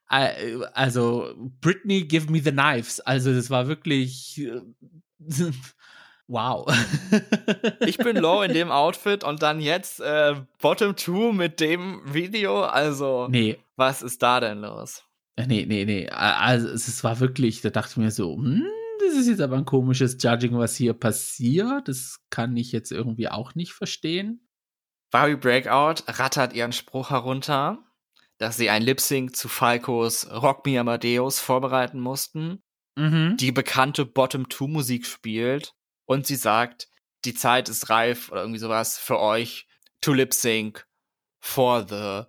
[0.09, 2.99] Also Britney, give me the knives.
[3.01, 4.61] Also das war wirklich äh,
[6.27, 6.65] wow.
[7.85, 12.63] ich bin low in dem Outfit und dann jetzt äh, Bottom Two mit dem Video.
[12.63, 13.57] Also nee.
[13.75, 15.03] was ist da denn los?
[15.35, 16.09] Äh, nee, nee, nee.
[16.09, 18.63] Also es war wirklich, da dachte ich mir so, hm,
[19.05, 21.87] das ist jetzt aber ein komisches Judging, was hier passiert.
[21.87, 24.46] Das kann ich jetzt irgendwie auch nicht verstehen.
[25.11, 27.79] Barbie Breakout rattert ihren Spruch herunter,
[28.37, 32.61] dass sie ein Lip-Sync zu Falcos Rock Me Amadeus vorbereiten mussten,
[32.95, 33.37] mhm.
[33.37, 35.73] die bekannte Bottom-Two-Musik spielt
[36.05, 36.89] und sie sagt,
[37.25, 39.67] die Zeit ist reif oder irgendwie sowas für euch
[40.01, 40.85] to Lip-Sync
[41.39, 42.27] for the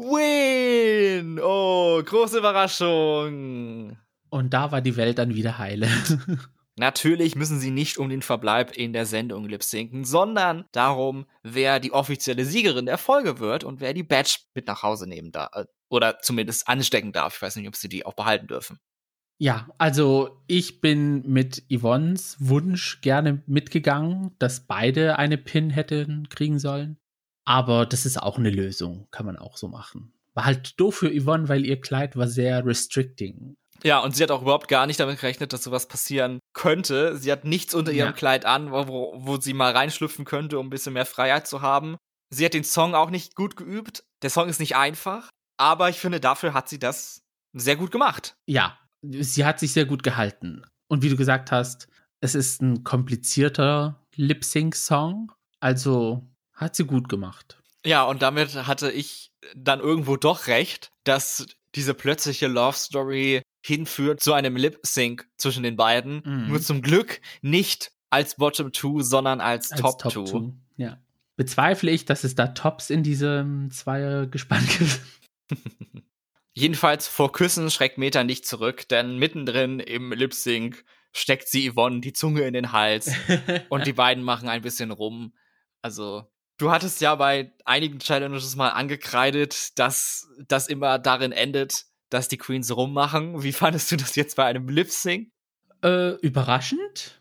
[0.00, 1.40] Win!
[1.42, 3.98] Oh, große Überraschung!
[4.30, 5.88] Und da war die Welt dann wieder heile.
[6.78, 11.92] Natürlich müssen sie nicht um den Verbleib in der Sendung lip-sinken, sondern darum, wer die
[11.92, 15.50] offizielle Siegerin der Folge wird und wer die Badge mit nach Hause nehmen darf.
[15.54, 17.36] Äh, oder zumindest anstecken darf.
[17.36, 18.78] Ich weiß nicht, ob sie die auch behalten dürfen.
[19.40, 26.58] Ja, also ich bin mit Yvonnes Wunsch gerne mitgegangen, dass beide eine Pin hätten kriegen
[26.58, 26.98] sollen.
[27.44, 30.12] Aber das ist auch eine Lösung, kann man auch so machen.
[30.34, 33.56] War halt doof für Yvonne, weil ihr Kleid war sehr restricting.
[33.82, 37.16] Ja, und sie hat auch überhaupt gar nicht damit gerechnet, dass sowas passieren könnte.
[37.16, 38.12] Sie hat nichts unter ihrem ja.
[38.12, 41.96] Kleid an, wo, wo sie mal reinschlüpfen könnte, um ein bisschen mehr Freiheit zu haben.
[42.30, 44.04] Sie hat den Song auch nicht gut geübt.
[44.22, 47.22] Der Song ist nicht einfach, aber ich finde, dafür hat sie das
[47.52, 48.34] sehr gut gemacht.
[48.46, 50.64] Ja, sie hat sich sehr gut gehalten.
[50.88, 51.88] Und wie du gesagt hast,
[52.20, 55.32] es ist ein komplizierter Lip-Sync-Song.
[55.60, 57.58] Also hat sie gut gemacht.
[57.86, 64.20] Ja, und damit hatte ich dann irgendwo doch recht, dass diese plötzliche Love Story hinführt
[64.20, 66.22] zu einem Lip Sync zwischen den beiden.
[66.24, 66.48] Mhm.
[66.48, 70.24] Nur zum Glück nicht als Bottom Two, sondern als, als Top, Top Two.
[70.24, 70.54] Two.
[70.76, 70.98] Ja.
[71.36, 75.00] Bezweifle ich, dass es da Tops in diesem Zweiergespann gibt.
[76.54, 82.00] Jedenfalls vor Küssen schreckt Meta nicht zurück, denn mittendrin im Lip Sync steckt sie Yvonne
[82.00, 83.12] die Zunge in den Hals
[83.68, 85.32] und die beiden machen ein bisschen rum.
[85.82, 86.28] Also
[86.58, 92.38] Du hattest ja bei einigen Challenges mal angekreidet, dass das immer darin endet, dass die
[92.38, 93.42] Queens rummachen.
[93.42, 95.30] Wie fandest du das jetzt bei einem Lip Sync?
[95.82, 97.20] Äh, überraschend.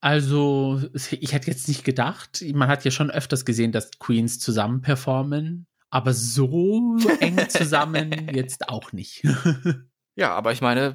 [0.00, 4.80] Also, ich hätte jetzt nicht gedacht, man hat ja schon öfters gesehen, dass Queens zusammen
[4.80, 9.22] performen, aber so eng zusammen jetzt auch nicht.
[10.16, 10.94] ja, aber ich meine,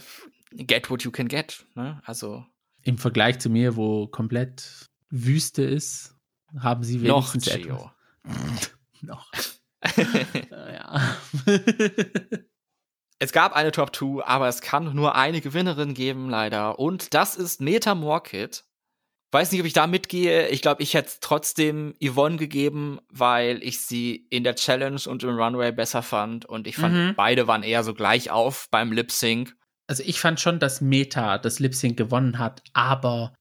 [0.51, 2.01] get what you can get, ne?
[2.03, 2.45] Also.
[2.81, 6.17] Im Vergleich zu mir, wo komplett Wüste ist,
[6.59, 8.71] haben sie wenigstens Noch, etwas.
[9.01, 9.31] Noch.
[10.51, 11.17] ja.
[13.19, 16.79] Es gab eine Top 2, aber es kann nur eine Gewinnerin geben, leider.
[16.79, 18.63] Und das ist Meta Morkit.
[19.31, 20.47] Weiß nicht, ob ich da mitgehe.
[20.49, 25.37] Ich glaube, ich hätte trotzdem Yvonne gegeben, weil ich sie in der Challenge und im
[25.37, 26.45] Runway besser fand.
[26.45, 27.13] Und ich fand, mhm.
[27.15, 29.55] beide waren eher so gleich auf beim Lip Sync.
[29.87, 33.33] Also ich fand schon, dass Meta das Lip Sync gewonnen hat, aber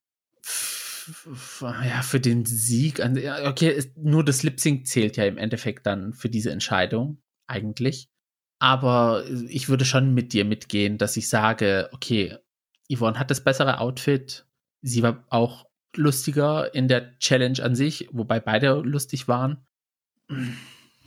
[1.60, 6.28] ja, für den Sieg, okay, nur das Lip Sync zählt ja im Endeffekt dann für
[6.28, 8.08] diese Entscheidung, eigentlich.
[8.58, 12.36] Aber ich würde schon mit dir mitgehen, dass ich sage, okay,
[12.90, 14.46] Yvonne hat das bessere Outfit.
[14.82, 19.66] Sie war auch lustiger in der Challenge an sich, wobei beide lustig waren.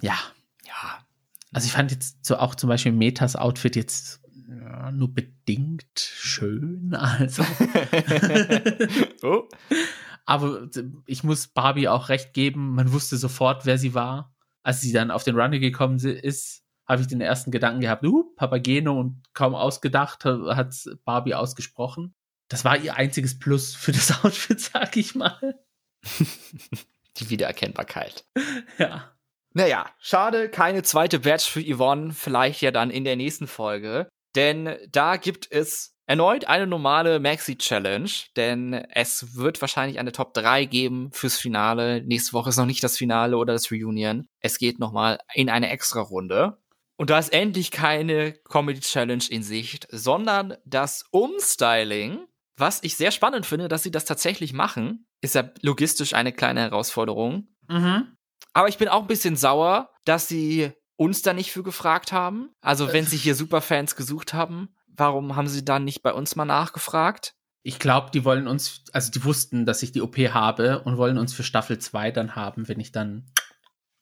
[0.01, 0.17] Ja.
[0.65, 1.05] Ja.
[1.51, 6.93] Also ich fand jetzt so auch zum Beispiel Metas Outfit jetzt ja, nur bedingt schön.
[6.99, 7.43] Also.
[9.23, 9.47] oh.
[10.25, 10.67] Aber
[11.05, 12.75] ich muss Barbie auch recht geben.
[12.75, 14.35] Man wusste sofort, wer sie war.
[14.61, 18.33] Als sie dann auf den Runner gekommen ist, habe ich den ersten Gedanken gehabt, uh,
[18.35, 20.73] Papageno und kaum ausgedacht hat
[21.05, 22.15] Barbie ausgesprochen.
[22.49, 25.59] Das war ihr einziges Plus für das Outfit, sag ich mal.
[27.17, 28.25] Die Wiedererkennbarkeit.
[28.77, 29.11] Ja.
[29.53, 34.09] Naja, schade, keine zweite Badge für Yvonne, vielleicht ja dann in der nächsten Folge.
[34.35, 40.65] Denn da gibt es erneut eine normale Maxi-Challenge, denn es wird wahrscheinlich eine Top 3
[40.65, 42.03] geben fürs Finale.
[42.03, 44.27] Nächste Woche ist noch nicht das Finale oder das Reunion.
[44.39, 46.57] Es geht nochmal in eine Extra-Runde.
[46.99, 52.27] Und da ist endlich keine Comedy-Challenge in Sicht, sondern das Umstyling,
[52.57, 56.59] was ich sehr spannend finde, dass sie das tatsächlich machen, ist ja logistisch eine kleine
[56.59, 57.47] Herausforderung.
[57.69, 58.17] Mhm.
[58.51, 62.49] Aber ich bin auch ein bisschen sauer, dass sie uns da nicht für gefragt haben.
[62.59, 66.43] Also wenn sie hier Superfans gesucht haben, warum haben sie dann nicht bei uns mal
[66.43, 67.33] nachgefragt?
[67.63, 71.17] Ich glaube, die wollen uns, also die wussten, dass ich die OP habe und wollen
[71.17, 73.31] uns für Staffel 2 dann haben, wenn ich dann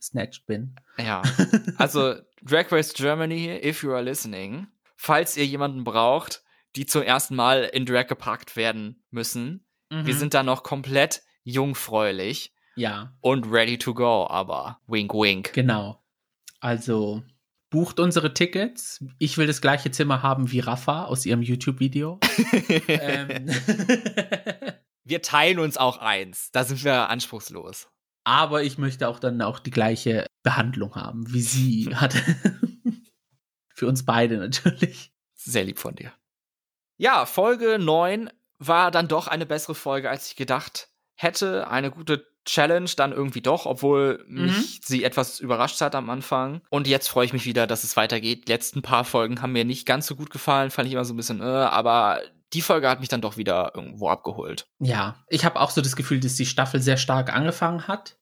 [0.01, 0.75] snatched bin.
[0.97, 1.21] Ja.
[1.77, 6.43] Also Drag Race Germany, if you are listening, falls ihr jemanden braucht,
[6.75, 10.05] die zum ersten Mal in Drag gepackt werden müssen, mhm.
[10.05, 12.53] wir sind da noch komplett jungfräulich.
[12.75, 13.13] Ja.
[13.21, 15.53] Und ready to go, aber wink wink.
[15.53, 16.03] Genau.
[16.59, 17.23] Also
[17.69, 19.03] bucht unsere Tickets.
[19.17, 22.19] Ich will das gleiche Zimmer haben wie Rafa aus ihrem YouTube-Video.
[22.87, 23.47] ähm.
[25.03, 26.51] wir teilen uns auch eins.
[26.51, 27.89] Da sind wir anspruchslos.
[28.27, 32.19] Aber ich möchte auch dann auch die gleiche Behandlung haben, wie sie hatte.
[33.73, 35.13] Für uns beide natürlich.
[35.33, 36.11] Sehr lieb von dir.
[36.97, 41.69] Ja, Folge 9 war dann doch eine bessere Folge, als ich gedacht hätte.
[41.69, 44.47] Eine gute Challenge dann irgendwie doch, obwohl mhm.
[44.47, 46.61] mich sie etwas überrascht hat am Anfang.
[46.69, 48.49] Und jetzt freue ich mich wieder, dass es weitergeht.
[48.49, 51.13] Die letzten paar Folgen haben mir nicht ganz so gut gefallen, fand ich immer so
[51.13, 52.19] ein bisschen, äh, aber
[52.53, 54.67] die Folge hat mich dann doch wieder irgendwo abgeholt.
[54.79, 58.16] Ja, ich habe auch so das Gefühl, dass die Staffel sehr stark angefangen hat,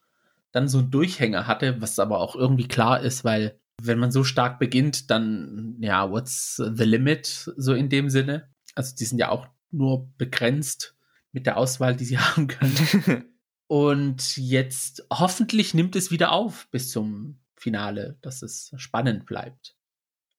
[0.55, 4.23] dann so einen Durchhänger hatte, was aber auch irgendwie klar ist, weil wenn man so
[4.23, 8.49] stark beginnt, dann, ja, what's the limit, so in dem Sinne.
[8.73, 10.95] Also die sind ja auch nur begrenzt
[11.33, 13.25] mit der Auswahl, die sie haben können.
[13.67, 19.75] Und jetzt hoffentlich nimmt es wieder auf bis zum Finale, dass es spannend bleibt.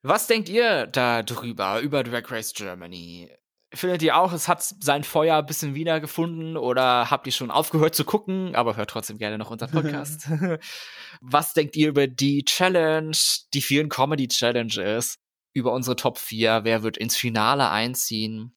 [0.03, 3.29] Was denkt ihr da drüber, über Drag Race Germany?
[3.75, 7.97] Findet ihr auch, es hat sein Feuer ein bisschen wiedergefunden oder habt ihr schon aufgehört
[7.97, 10.29] zu gucken, aber hört trotzdem gerne noch unseren Podcast?
[11.21, 13.17] Was denkt ihr über die Challenge,
[13.53, 15.19] die vielen Comedy-Challenges,
[15.53, 16.61] über unsere Top 4?
[16.63, 18.57] Wer wird ins Finale einziehen?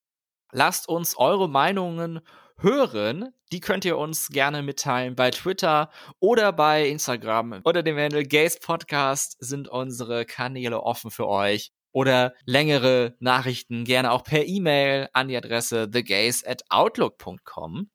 [0.51, 2.19] Lasst uns eure Meinungen
[2.59, 3.33] hören.
[3.51, 5.89] Die könnt ihr uns gerne mitteilen bei Twitter
[6.19, 7.61] oder bei Instagram.
[7.63, 14.11] Unter dem Handel Gays Podcast sind unsere Kanäle offen für euch oder längere Nachrichten gerne
[14.11, 17.89] auch per E-Mail an die Adresse thegays at outlook.com.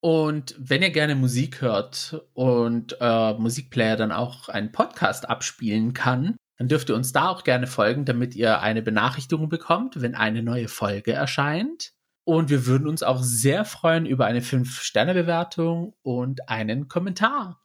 [0.00, 6.36] Und wenn ihr gerne Musik hört und äh, Musikplayer dann auch einen Podcast abspielen kann,
[6.58, 10.42] dann dürft ihr uns da auch gerne folgen, damit ihr eine Benachrichtigung bekommt, wenn eine
[10.42, 11.92] neue Folge erscheint.
[12.24, 17.61] Und wir würden uns auch sehr freuen über eine 5-Sterne-Bewertung und einen Kommentar.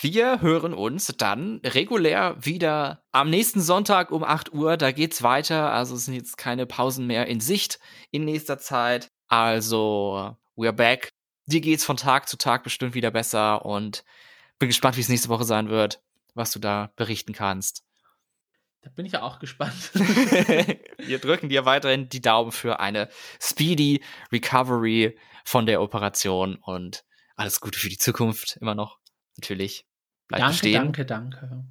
[0.00, 4.76] Wir hören uns dann regulär wieder am nächsten Sonntag um 8 Uhr.
[4.76, 5.70] Da geht's weiter.
[5.72, 7.78] Also es sind jetzt keine Pausen mehr in Sicht
[8.10, 9.12] in nächster Zeit.
[9.28, 11.12] Also, we're back.
[11.46, 14.04] Dir geht's von Tag zu Tag bestimmt wieder besser und
[14.58, 16.02] bin gespannt, wie es nächste Woche sein wird,
[16.34, 17.84] was du da berichten kannst.
[18.82, 19.94] Da bin ich ja auch gespannt.
[19.94, 23.08] Wir drücken dir weiterhin die Daumen für eine
[23.40, 27.04] speedy Recovery von der Operation und
[27.36, 28.98] alles Gute für die Zukunft immer noch
[29.36, 29.86] natürlich.
[30.28, 30.82] Bleibt danke, bestehen.
[30.82, 31.64] danke, danke.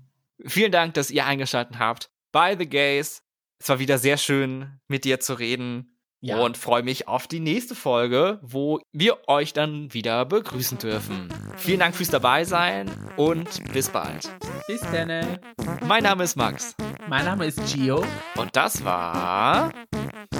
[0.45, 3.23] Vielen Dank, dass ihr eingeschaltet habt bei The Gays.
[3.59, 5.91] Es war wieder sehr schön, mit dir zu reden.
[6.21, 6.39] Ja.
[6.39, 11.29] Und freue mich auf die nächste Folge, wo wir euch dann wieder begrüßen dürfen.
[11.55, 14.33] Vielen Dank fürs Dabeisein und bis bald.
[14.65, 15.37] Bis dann.
[15.85, 16.75] Mein Name ist Max.
[17.07, 18.03] Mein Name ist Gio.
[18.37, 19.71] Und das war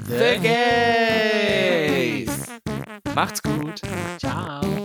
[0.08, 0.40] The, The
[2.26, 2.48] Gays.
[3.14, 3.80] Macht's gut.
[4.18, 4.85] Ciao.